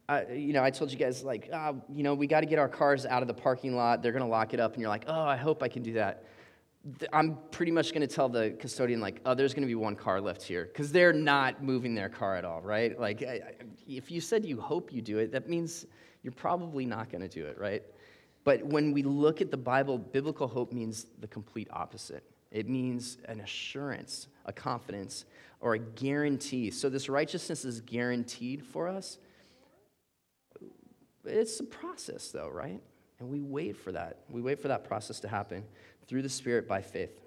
I, 0.09 0.27
you 0.33 0.53
know, 0.53 0.63
I 0.63 0.71
told 0.71 0.93
you 0.93 0.99
guys, 0.99 1.25
like, 1.25 1.49
uh, 1.53 1.73
you 1.89 2.03
know, 2.03 2.15
we 2.15 2.27
got 2.27 2.41
to 2.41 2.47
get 2.47 2.59
our 2.59 2.69
cars 2.69 3.07
out 3.07 3.23
of 3.23 3.29
the 3.29 3.35
parking 3.35 3.75
lot. 3.75 4.03
They're 4.03 4.13
going 4.13 4.23
to 4.23 4.31
lock 4.31 4.55
it 4.55 4.61
up. 4.61 4.75
And 4.75 4.81
you're 4.81 4.91
like, 4.91 5.05
oh, 5.09 5.23
I 5.23 5.37
hope 5.37 5.63
I 5.63 5.69
can 5.69 5.83
do 5.83 5.95
that. 5.95 6.25
I'm 7.13 7.39
pretty 7.51 7.73
much 7.73 7.93
going 7.93 8.07
to 8.07 8.15
tell 8.15 8.29
the 8.29 8.57
custodian, 8.61 9.01
like, 9.01 9.21
oh, 9.27 9.35
there's 9.35 9.55
going 9.55 9.63
to 9.63 9.69
be 9.69 9.75
one 9.75 9.97
car 9.97 10.21
left 10.21 10.43
here. 10.43 10.67
Because 10.67 10.93
they're 10.93 11.13
not 11.13 11.63
moving 11.63 11.95
their 11.95 12.09
car 12.09 12.37
at 12.37 12.45
all, 12.45 12.61
right? 12.61 12.99
Like, 12.99 13.23
if 13.89 14.11
you 14.11 14.21
said 14.21 14.45
you 14.45 14.61
hope 14.61 14.93
you 14.93 15.03
do 15.03 15.19
it, 15.19 15.33
that 15.33 15.49
means 15.49 15.87
you're 16.23 16.33
probably 16.33 16.87
not 16.87 17.11
going 17.11 17.23
to 17.23 17.29
do 17.29 17.45
it, 17.45 17.59
right? 17.59 17.83
But 18.45 18.65
when 18.65 18.93
we 18.93 19.03
look 19.03 19.41
at 19.41 19.51
the 19.51 19.57
Bible, 19.57 19.99
biblical 19.99 20.47
hope 20.47 20.73
means 20.73 21.07
the 21.21 21.27
complete 21.27 21.67
opposite. 21.73 22.23
It 22.53 22.69
means 22.69 23.19
an 23.25 23.41
assurance, 23.41 24.29
a 24.45 24.53
confidence, 24.53 25.25
or 25.61 25.75
a 25.75 25.79
guarantee. 25.81 26.71
So 26.71 26.89
this 26.89 27.09
righteousness 27.09 27.65
is 27.65 27.81
guaranteed 27.81 28.65
for 28.65 28.87
us. 28.87 29.19
It's 31.25 31.59
a 31.59 31.65
process, 31.65 32.29
though, 32.29 32.49
right? 32.49 32.81
And 33.19 33.29
we 33.29 33.41
wait 33.41 33.77
for 33.77 33.91
that. 33.93 34.19
We 34.29 34.43
wait 34.43 34.61
for 34.61 34.69
that 34.69 34.85
process 34.85 35.19
to 35.21 35.29
happen 35.29 35.65
through 36.09 36.23
the 36.23 36.29
Spirit 36.29 36.69
by 36.69 36.81
faith. 36.81 37.21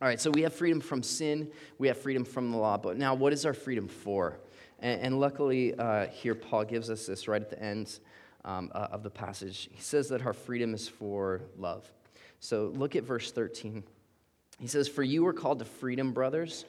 All 0.00 0.08
right, 0.08 0.20
so 0.20 0.30
we 0.30 0.42
have 0.42 0.52
freedom 0.52 0.80
from 0.80 1.02
sin, 1.02 1.50
we 1.78 1.88
have 1.88 1.96
freedom 1.96 2.24
from 2.24 2.50
the 2.50 2.58
law, 2.58 2.76
but 2.76 2.98
now 2.98 3.14
what 3.14 3.32
is 3.32 3.46
our 3.46 3.54
freedom 3.54 3.88
for? 3.88 4.38
And, 4.78 5.00
and 5.00 5.20
luckily, 5.20 5.74
uh, 5.74 6.08
here 6.08 6.34
Paul 6.34 6.64
gives 6.64 6.90
us 6.90 7.06
this 7.06 7.28
right 7.28 7.40
at 7.40 7.48
the 7.48 7.62
end 7.62 7.98
um, 8.44 8.70
uh, 8.74 8.88
of 8.90 9.02
the 9.02 9.10
passage. 9.10 9.70
He 9.72 9.80
says 9.80 10.08
that 10.10 10.24
our 10.26 10.34
freedom 10.34 10.74
is 10.74 10.86
for 10.86 11.40
love. 11.56 11.90
So 12.40 12.72
look 12.74 12.94
at 12.94 13.04
verse 13.04 13.32
13. 13.32 13.82
He 14.60 14.66
says, 14.66 14.88
For 14.88 15.02
you 15.02 15.26
are 15.26 15.32
called 15.32 15.58
to 15.60 15.64
freedom, 15.64 16.12
brothers, 16.12 16.64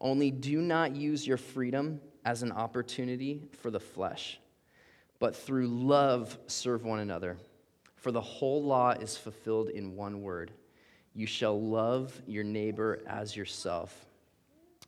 only 0.00 0.30
do 0.30 0.60
not 0.60 0.94
use 0.94 1.26
your 1.26 1.38
freedom 1.38 2.00
as 2.24 2.42
an 2.42 2.52
opportunity 2.52 3.42
for 3.60 3.70
the 3.70 3.80
flesh, 3.80 4.38
but 5.18 5.34
through 5.34 5.68
love 5.68 6.36
serve 6.48 6.84
one 6.84 6.98
another. 6.98 7.36
For 7.96 8.12
the 8.12 8.20
whole 8.20 8.62
law 8.62 8.90
is 8.90 9.16
fulfilled 9.16 9.68
in 9.68 9.96
one 9.96 10.22
word 10.22 10.52
you 11.16 11.26
shall 11.26 11.58
love 11.58 12.20
your 12.26 12.44
neighbor 12.44 13.02
as 13.06 13.34
yourself. 13.34 14.04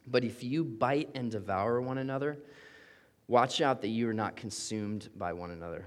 But 0.06 0.24
if 0.24 0.44
you 0.44 0.62
bite 0.62 1.08
and 1.14 1.30
devour 1.30 1.80
one 1.80 1.96
another, 1.96 2.36
watch 3.28 3.62
out 3.62 3.80
that 3.80 3.88
you 3.88 4.08
are 4.10 4.14
not 4.14 4.36
consumed 4.36 5.08
by 5.16 5.32
one 5.32 5.50
another. 5.50 5.86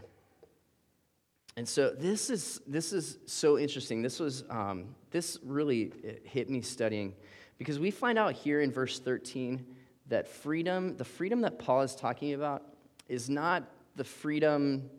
And 1.57 1.69
so 1.69 1.91
this 1.91 2.31
is, 2.31 2.59
this 2.65 2.91
is 2.91 3.19
so 3.27 3.59
interesting. 3.59 4.01
This 4.01 4.19
was, 4.19 4.43
um, 4.49 4.95
this 5.11 5.37
really 5.43 5.91
hit 6.23 6.49
me 6.49 6.61
studying 6.61 7.13
because 7.59 7.77
we 7.77 7.91
find 7.91 8.17
out 8.17 8.33
here 8.33 8.61
in 8.61 8.71
verse 8.71 8.97
13 8.97 9.63
that 10.07 10.27
freedom, 10.27 10.97
the 10.97 11.05
freedom 11.05 11.41
that 11.41 11.59
Paul 11.59 11.81
is 11.81 11.95
talking 11.95 12.33
about, 12.33 12.63
is 13.07 13.29
not 13.29 13.63
the 13.95 14.03
freedom 14.03 14.89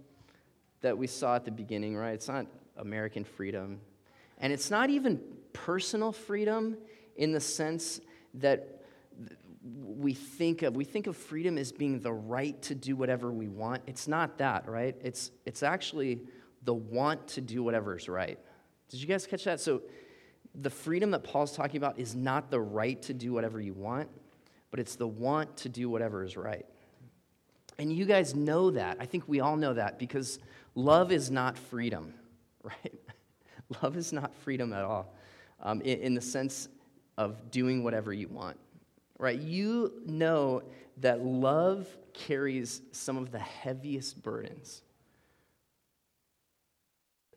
that 0.83 0.97
we 0.97 1.07
saw 1.07 1.37
at 1.37 1.45
the 1.45 1.51
beginning, 1.51 1.97
right? 1.97 2.15
It's 2.15 2.29
not 2.29 2.47
American 2.77 3.25
freedom. 3.25 3.81
And 4.39 4.53
it's 4.53 4.71
not 4.71 4.91
even 4.91 5.21
personal 5.53 6.13
freedom 6.13 6.77
in 7.17 7.33
the 7.33 7.41
sense 7.41 8.01
that 8.35 8.83
we 9.87 10.13
think 10.13 10.63
of 10.63 10.75
we 10.75 10.85
think 10.85 11.07
of 11.07 11.17
freedom 11.17 11.57
as 11.57 11.71
being 11.71 12.01
the 12.01 12.13
right 12.13 12.61
to 12.63 12.75
do 12.75 12.97
whatever 12.97 13.31
we 13.31 13.47
want 13.47 13.81
it's 13.87 14.09
not 14.09 14.39
that 14.39 14.69
right 14.69 14.97
it's 15.05 15.31
it's 15.47 15.63
actually 15.63 16.21
the 16.65 16.75
want 16.75 17.27
to 17.29 17.41
do 17.41 17.63
whatever 17.63 17.97
is 17.97 18.09
right. 18.09 18.39
Did 18.89 19.01
you 19.01 19.07
guys 19.07 19.27
catch 19.27 19.45
that? 19.45 19.61
So, 19.61 19.83
the 20.55 20.71
freedom 20.71 21.11
that 21.13 21.25
Paul's 21.25 21.57
talking 21.57 21.79
about 21.79 21.99
is 21.99 22.15
not 22.15 22.51
the 22.51 22.61
right 22.61 23.01
to 23.03 23.15
do 23.15 23.33
whatever 23.33 23.59
you 23.59 23.73
want, 23.73 24.11
but 24.71 24.81
it's 24.81 24.97
the 24.97 25.09
want 25.09 25.57
to 25.59 25.71
do 25.71 25.89
whatever 25.89 26.23
is 26.23 26.37
right. 26.37 26.67
And 27.83 27.93
you 27.93 28.05
guys 28.05 28.35
know 28.35 28.71
that. 28.71 28.97
I 29.01 29.07
think 29.07 29.25
we 29.27 29.41
all 29.41 29.57
know 29.57 29.75
that 29.75 29.99
because 29.99 30.39
love 30.75 31.13
is 31.13 31.31
not 31.31 31.59
freedom, 31.59 32.15
right? 32.63 32.95
love 33.83 33.97
is 33.97 34.13
not 34.13 34.35
freedom 34.37 34.73
at 34.73 34.85
all 34.85 35.13
um, 35.61 35.81
in, 35.83 35.99
in 36.01 36.15
the 36.15 36.21
sense 36.21 36.69
of 37.19 37.51
doing 37.51 37.85
whatever 37.85 38.13
you 38.13 38.29
want, 38.29 38.57
right? 39.19 39.39
You 39.39 39.93
know 40.07 40.63
that 40.99 41.25
love 41.25 41.87
carries 42.15 42.83
some 42.93 43.17
of 43.17 43.31
the 43.31 43.39
heaviest 43.39 44.23
burdens 44.23 44.83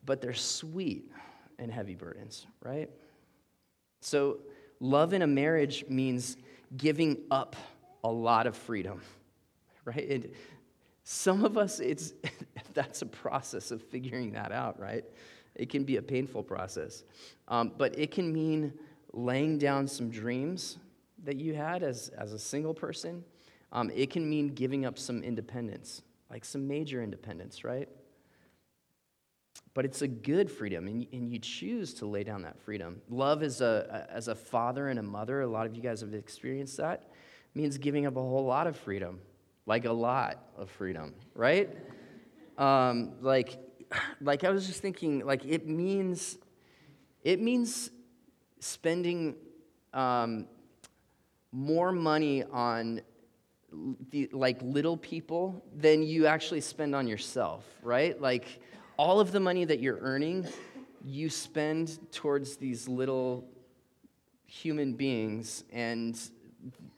but 0.06 0.20
they're 0.20 0.32
sweet 0.32 1.10
and 1.58 1.70
heavy 1.70 1.96
burdens, 1.96 2.46
right? 2.62 2.88
So, 4.00 4.38
love 4.78 5.12
in 5.12 5.22
a 5.22 5.26
marriage 5.26 5.84
means 5.88 6.36
giving 6.76 7.18
up 7.30 7.56
a 8.04 8.10
lot 8.10 8.46
of 8.46 8.56
freedom, 8.56 9.02
right? 9.86 10.06
And 10.08 10.30
some 11.04 11.44
of 11.44 11.56
us, 11.56 11.80
it's 11.80 12.12
that's 12.74 13.00
a 13.00 13.06
process 13.06 13.70
of 13.70 13.82
figuring 13.82 14.32
that 14.32 14.52
out, 14.52 14.78
right? 14.78 15.04
It 15.54 15.70
can 15.70 15.84
be 15.84 15.96
a 15.96 16.02
painful 16.02 16.42
process, 16.42 17.04
um, 17.48 17.72
but 17.78 17.98
it 17.98 18.10
can 18.10 18.30
mean 18.30 18.74
laying 19.14 19.56
down 19.56 19.88
some 19.88 20.10
dreams 20.10 20.76
that 21.24 21.36
you 21.36 21.54
had 21.54 21.82
as, 21.82 22.10
as 22.10 22.34
a 22.34 22.38
single 22.38 22.74
person. 22.74 23.24
Um, 23.72 23.90
it 23.94 24.10
can 24.10 24.28
mean 24.28 24.48
giving 24.48 24.84
up 24.84 24.98
some 24.98 25.22
independence, 25.22 26.02
like 26.30 26.44
some 26.44 26.68
major 26.68 27.02
independence, 27.02 27.64
right? 27.64 27.88
but 29.76 29.84
it's 29.84 30.00
a 30.00 30.08
good 30.08 30.50
freedom, 30.50 30.86
and, 30.86 31.06
and 31.12 31.30
you 31.30 31.38
choose 31.38 31.92
to 31.92 32.06
lay 32.06 32.24
down 32.24 32.40
that 32.40 32.58
freedom. 32.58 32.98
Love 33.10 33.42
as 33.42 33.60
a, 33.60 34.06
as 34.10 34.28
a 34.28 34.34
father 34.34 34.88
and 34.88 34.98
a 34.98 35.02
mother, 35.02 35.42
a 35.42 35.46
lot 35.46 35.66
of 35.66 35.76
you 35.76 35.82
guys 35.82 36.00
have 36.00 36.14
experienced 36.14 36.78
that, 36.78 37.10
means 37.54 37.76
giving 37.76 38.06
up 38.06 38.16
a 38.16 38.20
whole 38.20 38.46
lot 38.46 38.66
of 38.66 38.74
freedom, 38.74 39.20
like 39.66 39.84
a 39.84 39.92
lot 39.92 40.38
of 40.56 40.70
freedom, 40.70 41.14
right? 41.34 41.68
Um, 42.56 43.12
like, 43.20 43.58
like 44.20 44.44
I 44.44 44.50
was 44.50 44.66
just 44.66 44.80
thinking, 44.80 45.24
like 45.26 45.44
it 45.44 45.66
means, 45.66 46.38
it 47.22 47.40
means 47.40 47.90
spending 48.60 49.34
um, 49.92 50.46
more 51.52 51.92
money 51.92 52.44
on 52.44 53.00
the, 54.10 54.28
like 54.32 54.58
little 54.62 54.96
people 54.96 55.62
than 55.74 56.02
you 56.02 56.26
actually 56.26 56.60
spend 56.60 56.94
on 56.94 57.06
yourself, 57.06 57.64
right? 57.82 58.20
Like 58.20 58.60
all 58.96 59.20
of 59.20 59.32
the 59.32 59.40
money 59.40 59.64
that 59.64 59.80
you're 59.80 59.98
earning, 60.00 60.46
you 61.04 61.28
spend 61.28 61.98
towards 62.12 62.56
these 62.56 62.88
little 62.88 63.44
human 64.46 64.94
beings, 64.94 65.64
and 65.72 66.18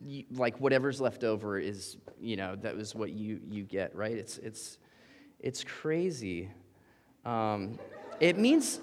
you, 0.01 0.25
like 0.33 0.59
whatever's 0.61 1.01
left 1.01 1.25
over 1.25 1.59
is, 1.59 1.97
you 2.21 2.37
know, 2.37 2.57
that 2.57 2.77
was 2.77 2.95
what 2.95 3.11
you, 3.11 3.41
you 3.49 3.65
get, 3.65 3.95
right? 3.95 4.13
It's, 4.17 4.39
it's, 4.39 4.79
It's 5.41 5.63
crazy. 5.63 6.51
Um, 7.25 7.79
it 8.21 8.37
means 8.37 8.81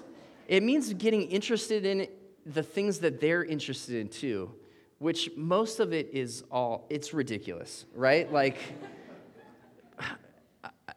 it 0.48 0.62
means 0.62 0.94
getting 0.94 1.28
interested 1.30 1.84
in 1.84 2.08
the 2.46 2.62
things 2.62 2.98
that 3.00 3.20
they're 3.20 3.44
interested 3.44 3.96
in 3.96 4.08
too, 4.08 4.54
which 4.98 5.30
most 5.36 5.80
of 5.80 5.92
it 5.92 6.08
is 6.12 6.44
all 6.50 6.86
it's 6.88 7.12
ridiculous, 7.12 7.84
right? 7.94 8.32
Like 8.32 8.56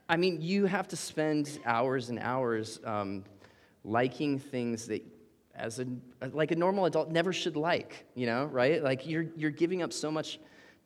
I 0.07 0.17
mean, 0.17 0.41
you 0.41 0.65
have 0.65 0.87
to 0.89 0.95
spend 0.95 1.59
hours 1.65 2.09
and 2.09 2.19
hours 2.19 2.79
um, 2.83 3.23
liking 3.83 4.39
things 4.39 4.87
that, 4.87 5.03
as 5.59 5.79
a 5.79 5.87
like 6.31 6.51
a 6.51 6.55
normal 6.55 6.85
adult, 6.85 7.09
never 7.09 7.33
should 7.33 7.55
like. 7.55 8.05
You 8.15 8.25
know, 8.25 8.45
right? 8.45 8.83
Like 8.83 9.07
you're 9.07 9.27
you're 9.35 9.51
giving 9.51 9.81
up 9.81 9.93
so 9.93 10.11
much 10.11 10.39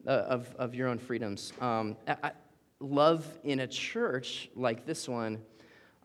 uh, 0.06 0.10
of 0.10 0.54
of 0.58 0.76
your 0.76 0.88
own 0.88 0.98
freedoms. 0.98 1.54
Um, 1.62 1.96
I, 2.08 2.32
love 2.80 3.26
in 3.46 3.62
a 3.62 3.68
church 3.68 4.50
like 4.56 4.86
this 4.86 5.08
one 5.08 5.42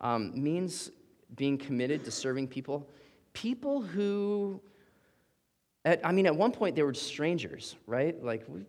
um, 0.00 0.33
means 0.40 0.92
being 1.35 1.59
committed 1.59 2.04
to 2.04 2.11
serving 2.11 2.46
people, 2.48 2.88
people 3.33 3.83
who. 3.83 4.61
At, 5.85 6.04
I 6.04 6.12
mean, 6.12 6.26
at 6.26 6.37
one 6.37 6.52
point 6.52 6.76
they 6.76 6.83
were 6.83 6.92
strangers, 6.92 7.76
right? 7.87 8.22
Like 8.22 8.44
we, 8.48 8.64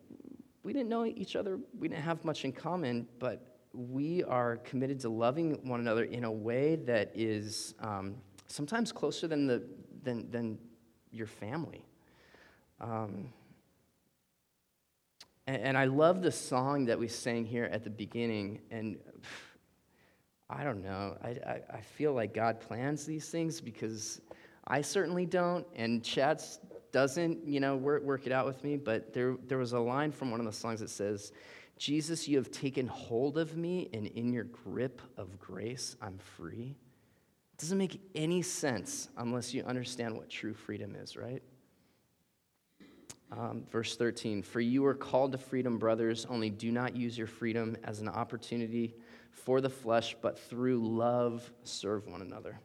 we 0.64 0.74
didn't 0.74 0.90
know 0.90 1.06
each 1.06 1.36
other, 1.36 1.60
we 1.78 1.88
didn't 1.88 2.04
have 2.04 2.24
much 2.24 2.46
in 2.46 2.52
common, 2.52 3.08
but 3.18 3.58
we 3.74 4.24
are 4.24 4.58
committed 4.58 5.00
to 5.02 5.10
loving 5.10 5.60
one 5.68 5.80
another 5.80 6.04
in 6.06 6.24
a 6.24 6.32
way 6.32 6.76
that 6.76 7.12
is 7.14 7.74
um, 7.80 8.16
sometimes 8.48 8.92
closer 8.92 9.28
than, 9.28 9.48
the, 9.48 9.64
than, 10.04 10.30
than 10.32 10.58
your 11.12 11.28
family. 11.28 11.86
Um, 12.80 13.30
and, 15.48 15.62
and, 15.62 15.78
I 15.78 15.86
love 15.86 16.22
the 16.22 16.32
song 16.32 16.86
that 16.86 16.98
we 16.98 17.08
sang 17.08 17.44
here 17.44 17.66
at 17.66 17.84
the 17.84 17.90
beginning. 17.90 18.62
And 18.72 18.98
I 20.50 20.64
don't 20.64 20.82
know, 20.82 21.18
I, 21.22 21.30
I, 21.30 21.62
I 21.74 21.82
feel 21.82 22.14
like 22.14 22.34
God 22.34 22.60
plans 22.60 23.06
these 23.06 23.30
things 23.30 23.60
because 23.62 24.22
I 24.66 24.82
certainly 24.82 25.26
don't. 25.26 25.68
And 25.76 26.04
Chad 26.04 26.42
doesn't, 26.92 27.46
you 27.48 27.60
know, 27.60 27.76
work, 27.76 28.04
work 28.04 28.26
it 28.26 28.32
out 28.32 28.46
with 28.46 28.64
me. 28.64 28.78
But 28.78 29.14
there, 29.14 29.36
there 29.48 29.58
was 29.58 29.74
a 29.74 29.80
line 29.80 30.12
from 30.12 30.32
one 30.32 30.40
of 30.40 30.46
the 30.46 30.54
songs 30.54 30.80
that 30.80 30.90
says, 30.90 31.32
Jesus, 31.78 32.28
you 32.28 32.38
have 32.38 32.52
taken 32.52 32.88
hold 32.88 33.38
of 33.38 33.56
me, 33.56 33.90
and 33.94 34.08
in 34.08 34.34
your 34.34 34.44
grip 34.44 35.02
of 35.18 35.40
grace, 35.40 35.96
I'm 36.02 36.18
free. 36.18 36.76
Doesn't 37.60 37.78
make 37.78 38.00
any 38.16 38.42
sense 38.42 39.10
unless 39.18 39.54
you 39.54 39.64
understand 39.64 40.16
what 40.16 40.30
true 40.30 40.54
freedom 40.54 40.96
is, 40.96 41.18
right? 41.18 41.44
Um, 43.32 43.66
verse 43.70 43.98
13 43.98 44.42
For 44.42 44.62
you 44.62 44.86
are 44.86 44.96
called 44.96 45.34
to 45.34 45.38
freedom, 45.38 45.78
brothers, 45.78 46.26
only 46.30 46.50
do 46.50 46.72
not 46.72 46.96
use 46.96 47.18
your 47.18 47.28
freedom 47.28 47.76
as 47.84 48.00
an 48.00 48.08
opportunity 48.08 48.96
for 49.32 49.60
the 49.60 49.70
flesh, 49.70 50.16
but 50.22 50.40
through 50.40 50.80
love 50.80 51.52
serve 51.64 52.08
one 52.08 52.22
another. 52.22 52.58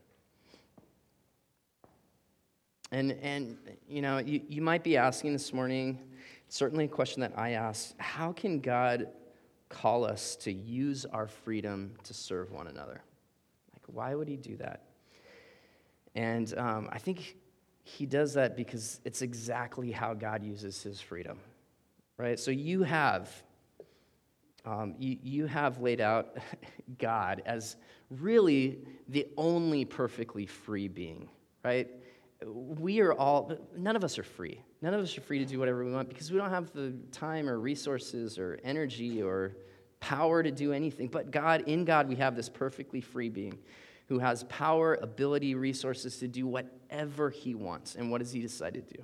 And, 2.92 3.12
and 3.20 3.59
you 3.88 4.00
know, 4.00 4.18
you, 4.18 4.42
you 4.48 4.62
might 4.62 4.85
be 4.85 4.96
asking 4.96 5.33
this 5.33 5.52
morning, 5.52 5.98
certainly 6.48 6.85
a 6.85 6.88
question 6.88 7.20
that 7.22 7.33
I 7.37 7.50
ask 7.50 7.98
how 7.98 8.33
can 8.33 8.61
God 8.61 9.09
call 9.68 10.04
us 10.04 10.37
to 10.37 10.52
use 10.52 11.04
our 11.07 11.26
freedom 11.26 11.94
to 12.04 12.14
serve 12.14 12.52
one 12.52 12.68
another? 12.68 13.02
Why 13.87 14.14
would 14.14 14.29
He 14.29 14.37
do 14.37 14.57
that? 14.57 14.85
And 16.14 16.57
um, 16.59 16.88
I 16.92 16.99
think 16.99 17.37
He 17.83 18.07
does 18.07 18.35
that 18.35 18.57
because 18.57 19.01
it's 19.05 19.23
exactly 19.23 19.90
how 19.90 20.14
God 20.14 20.42
uses 20.42 20.83
His 20.83 21.01
freedom, 21.01 21.38
right? 22.16 22.38
So 22.38 22.51
you 22.51 22.83
have. 22.83 23.31
Um, 24.66 24.94
you, 24.99 25.18
you 25.23 25.47
have 25.47 25.83
laid 25.83 26.01
out 26.01 26.38
God 26.99 27.42
as 27.44 27.77
really 28.09 28.79
the 29.09 29.27
only 29.37 29.85
perfectly 29.85 30.47
free 30.47 30.88
being, 30.88 31.29
right? 31.62 31.90
we 32.47 33.01
are 33.01 33.12
all, 33.12 33.53
none 33.77 33.97
of 33.97 34.05
us 34.05 34.18
are 34.18 34.23
free. 34.23 34.61
None 34.83 34.94
of 34.94 35.01
us 35.01 35.16
are 35.16 35.20
free 35.20 35.38
to 35.38 35.44
do 35.44 35.59
whatever 35.59 35.85
we 35.85 35.92
want 35.92 36.09
because 36.09 36.31
we 36.31 36.38
don't 36.38 36.51
have 36.51 36.73
the 36.73 36.94
time 37.11 37.49
or 37.49 37.59
resources 37.59 38.38
or 38.38 38.59
energy 38.64 39.23
or 39.23 39.57
power 40.05 40.43
to 40.43 40.51
do 40.51 40.75
anything. 40.75 41.09
But 41.09 41.31
God, 41.31 41.62
in 41.67 41.87
God, 41.87 42.09
we 42.09 42.17
have 42.17 42.37
this 42.37 42.51
perfectly 42.51 43.01
free 43.01 43.31
being 43.31 43.59
who 44.09 44.19
has 44.19 44.45
power, 44.45 44.99
ability, 45.01 45.55
resources 45.55 46.19
to 46.19 46.29
do 46.29 46.47
whatever 46.47 47.31
he 47.31 47.55
wants. 47.55 47.95
And 47.95 48.11
what 48.11 48.19
does 48.19 48.31
he 48.31 48.43
decide 48.43 48.75
to 48.75 48.83
do? 48.83 49.03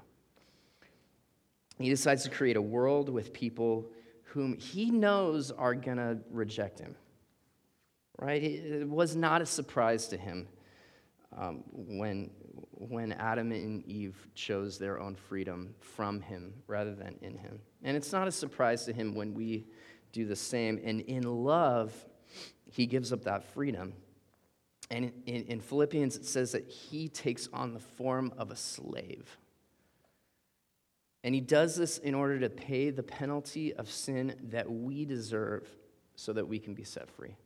He 1.79 1.89
decides 1.89 2.25
to 2.25 2.31
create 2.31 2.59
a 2.59 2.63
world 2.63 3.09
with 3.09 3.33
people 3.33 3.91
whom 4.25 4.59
he 4.59 4.91
knows 4.91 5.51
are 5.51 5.75
going 5.75 5.97
to 5.97 6.19
reject 6.31 6.79
him. 6.79 6.95
Right? 8.19 8.43
It 8.43 8.87
was 8.87 9.17
not 9.17 9.41
a 9.41 9.47
surprise 9.47 10.09
to 10.09 10.19
him 10.19 10.49
um, 11.35 11.65
when 11.73 12.31
when 12.73 13.13
Adam 13.13 13.53
and 13.53 13.87
Eve 13.87 14.17
chose 14.35 14.79
their 14.79 15.01
own 15.01 15.15
freedom 15.15 15.75
from 15.81 16.21
him 16.21 16.55
rather 16.67 16.95
than 16.95 17.17
in 17.21 17.37
him. 17.37 17.59
And 17.83 17.97
it's 17.97 18.11
not 18.13 18.27
a 18.27 18.33
surprise 18.33 18.87
to 18.87 18.93
him 18.93 19.15
when 19.15 19.35
we 19.35 19.67
do 20.13 20.25
the 20.27 20.37
same. 20.37 20.81
And 20.85 21.01
in 21.03 21.23
love, 21.23 21.93
he 22.71 22.87
gives 22.87 23.13
up 23.13 23.25
that 23.25 23.45
freedom. 23.53 23.95
And 24.91 25.13
in, 25.27 25.45
in, 25.45 25.61
Philippians, 25.61 26.17
it 26.17 26.27
says 26.27 26.53
that 26.53 26.67
he 26.67 27.09
takes 27.09 27.49
on 27.53 27.75
the 27.75 27.81
form 27.81 28.33
of 28.37 28.51
a 28.51 28.57
slave. 28.57 29.39
And 31.23 31.35
he 31.35 31.41
does 31.41 31.77
this 31.77 31.99
in 31.99 32.15
order 32.15 32.41
to 32.41 32.51
pay 32.51 32.91
the 32.91 33.03
penalty 33.03 33.73
of 33.75 33.91
sin 33.91 34.35
that 34.51 34.71
we 34.71 35.05
deserve 35.05 35.69
so 36.17 36.33
that 36.33 36.49
we 36.49 36.59
can 36.59 36.75
be 36.75 36.83
set 36.83 37.09
free. 37.11 37.37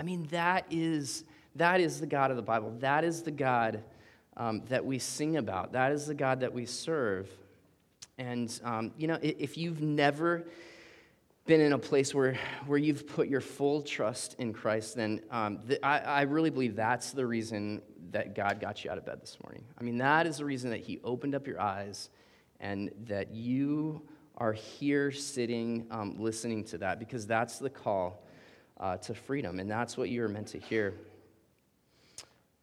I 0.00 0.02
mean, 0.02 0.26
that 0.30 0.66
is, 0.70 1.24
that 1.54 1.80
is 1.80 2.00
the 2.00 2.06
God 2.06 2.30
of 2.30 2.36
the 2.36 2.42
Bible. 2.42 2.74
That 2.80 3.04
is 3.04 3.22
the 3.22 3.30
God 3.30 3.82
um, 4.36 4.62
that 4.68 4.84
we 4.84 4.98
sing 4.98 5.36
about. 5.36 5.72
That 5.72 5.92
is 5.92 6.06
the 6.06 6.14
God 6.14 6.40
that 6.40 6.52
we 6.52 6.66
serve. 6.66 7.30
And, 8.18 8.58
um, 8.64 8.92
you 8.96 9.06
know, 9.06 9.18
if 9.22 9.56
you've 9.56 9.80
never 9.80 10.46
been 11.46 11.60
in 11.60 11.72
a 11.72 11.78
place 11.78 12.12
where, 12.12 12.36
where 12.66 12.78
you've 12.78 13.06
put 13.06 13.28
your 13.28 13.40
full 13.40 13.80
trust 13.80 14.34
in 14.38 14.52
Christ, 14.52 14.96
then 14.96 15.20
um, 15.30 15.60
the, 15.64 15.84
I, 15.84 15.98
I 15.98 16.22
really 16.22 16.50
believe 16.50 16.74
that's 16.74 17.12
the 17.12 17.24
reason 17.24 17.82
that 18.10 18.34
God 18.34 18.60
got 18.60 18.84
you 18.84 18.90
out 18.90 18.98
of 18.98 19.06
bed 19.06 19.20
this 19.22 19.38
morning. 19.44 19.64
I 19.78 19.84
mean, 19.84 19.98
that 19.98 20.26
is 20.26 20.38
the 20.38 20.44
reason 20.44 20.70
that 20.70 20.80
He 20.80 20.98
opened 21.04 21.34
up 21.34 21.46
your 21.46 21.60
eyes 21.60 22.10
and 22.58 22.90
that 23.06 23.32
you 23.32 24.02
are 24.38 24.52
here 24.52 25.12
sitting 25.12 25.86
um, 25.90 26.16
listening 26.18 26.64
to 26.64 26.78
that 26.78 26.98
because 26.98 27.26
that's 27.26 27.58
the 27.58 27.70
call 27.70 28.26
uh, 28.80 28.96
to 28.98 29.14
freedom, 29.14 29.60
and 29.60 29.70
that's 29.70 29.96
what 29.96 30.10
you're 30.10 30.28
meant 30.28 30.48
to 30.48 30.58
hear. 30.58 30.94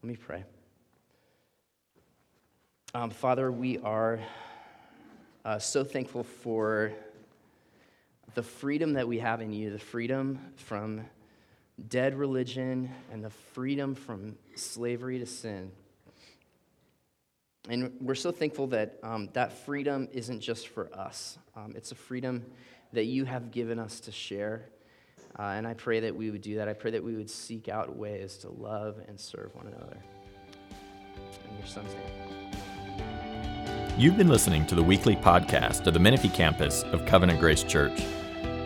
Let 0.01 0.09
me 0.09 0.15
pray. 0.17 0.43
Um, 2.93 3.09
Father, 3.09 3.51
we 3.51 3.79
are 3.79 4.19
uh, 5.45 5.57
so 5.57 5.83
thankful 5.83 6.23
for 6.23 6.91
the 8.33 8.43
freedom 8.43 8.93
that 8.93 9.07
we 9.07 9.19
have 9.19 9.41
in 9.41 9.53
you, 9.53 9.71
the 9.71 9.79
freedom 9.79 10.39
from 10.55 11.05
dead 11.87 12.15
religion 12.15 12.89
and 13.11 13.23
the 13.23 13.29
freedom 13.29 13.95
from 13.95 14.35
slavery 14.55 15.19
to 15.19 15.25
sin. 15.25 15.71
And 17.69 17.93
we're 18.01 18.15
so 18.15 18.31
thankful 18.31 18.67
that 18.67 18.99
um, 19.03 19.29
that 19.33 19.53
freedom 19.53 20.09
isn't 20.11 20.41
just 20.41 20.67
for 20.67 20.93
us, 20.93 21.37
um, 21.55 21.73
it's 21.75 21.91
a 21.91 21.95
freedom 21.95 22.45
that 22.91 23.05
you 23.05 23.25
have 23.25 23.51
given 23.51 23.79
us 23.79 23.99
to 24.01 24.11
share. 24.11 24.69
Uh, 25.37 25.43
and 25.43 25.65
I 25.65 25.73
pray 25.73 26.01
that 26.01 26.15
we 26.15 26.29
would 26.29 26.41
do 26.41 26.57
that. 26.57 26.67
I 26.67 26.73
pray 26.73 26.91
that 26.91 27.03
we 27.03 27.15
would 27.15 27.29
seek 27.29 27.67
out 27.67 27.95
ways 27.95 28.37
to 28.39 28.49
love 28.49 28.99
and 29.07 29.19
serve 29.19 29.55
one 29.55 29.67
another. 29.67 29.97
In 31.49 31.57
your 31.57 31.65
son's 31.65 31.91
name. 31.93 32.33
You've 33.97 34.17
been 34.17 34.27
listening 34.27 34.67
to 34.67 34.75
the 34.75 34.83
weekly 34.83 35.15
podcast 35.15 35.87
of 35.87 35.93
the 35.93 35.99
Menifee 35.99 36.29
campus 36.29 36.83
of 36.83 37.05
Covenant 37.05 37.39
Grace 37.39 37.63
Church. 37.63 38.03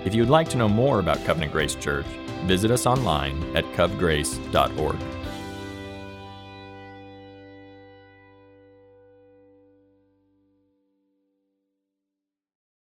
If 0.06 0.16
you 0.16 0.22
would 0.22 0.30
like 0.30 0.50
to 0.50 0.58
know 0.58 0.70
more 0.70 1.00
about 1.00 1.24
Covenant 1.26 1.52
Grace 1.52 1.76
Church, 1.76 2.06
visit 2.46 2.72
us 2.72 2.86
online 2.86 3.56
at 3.56 3.66
covgrace.org. 3.74 5.17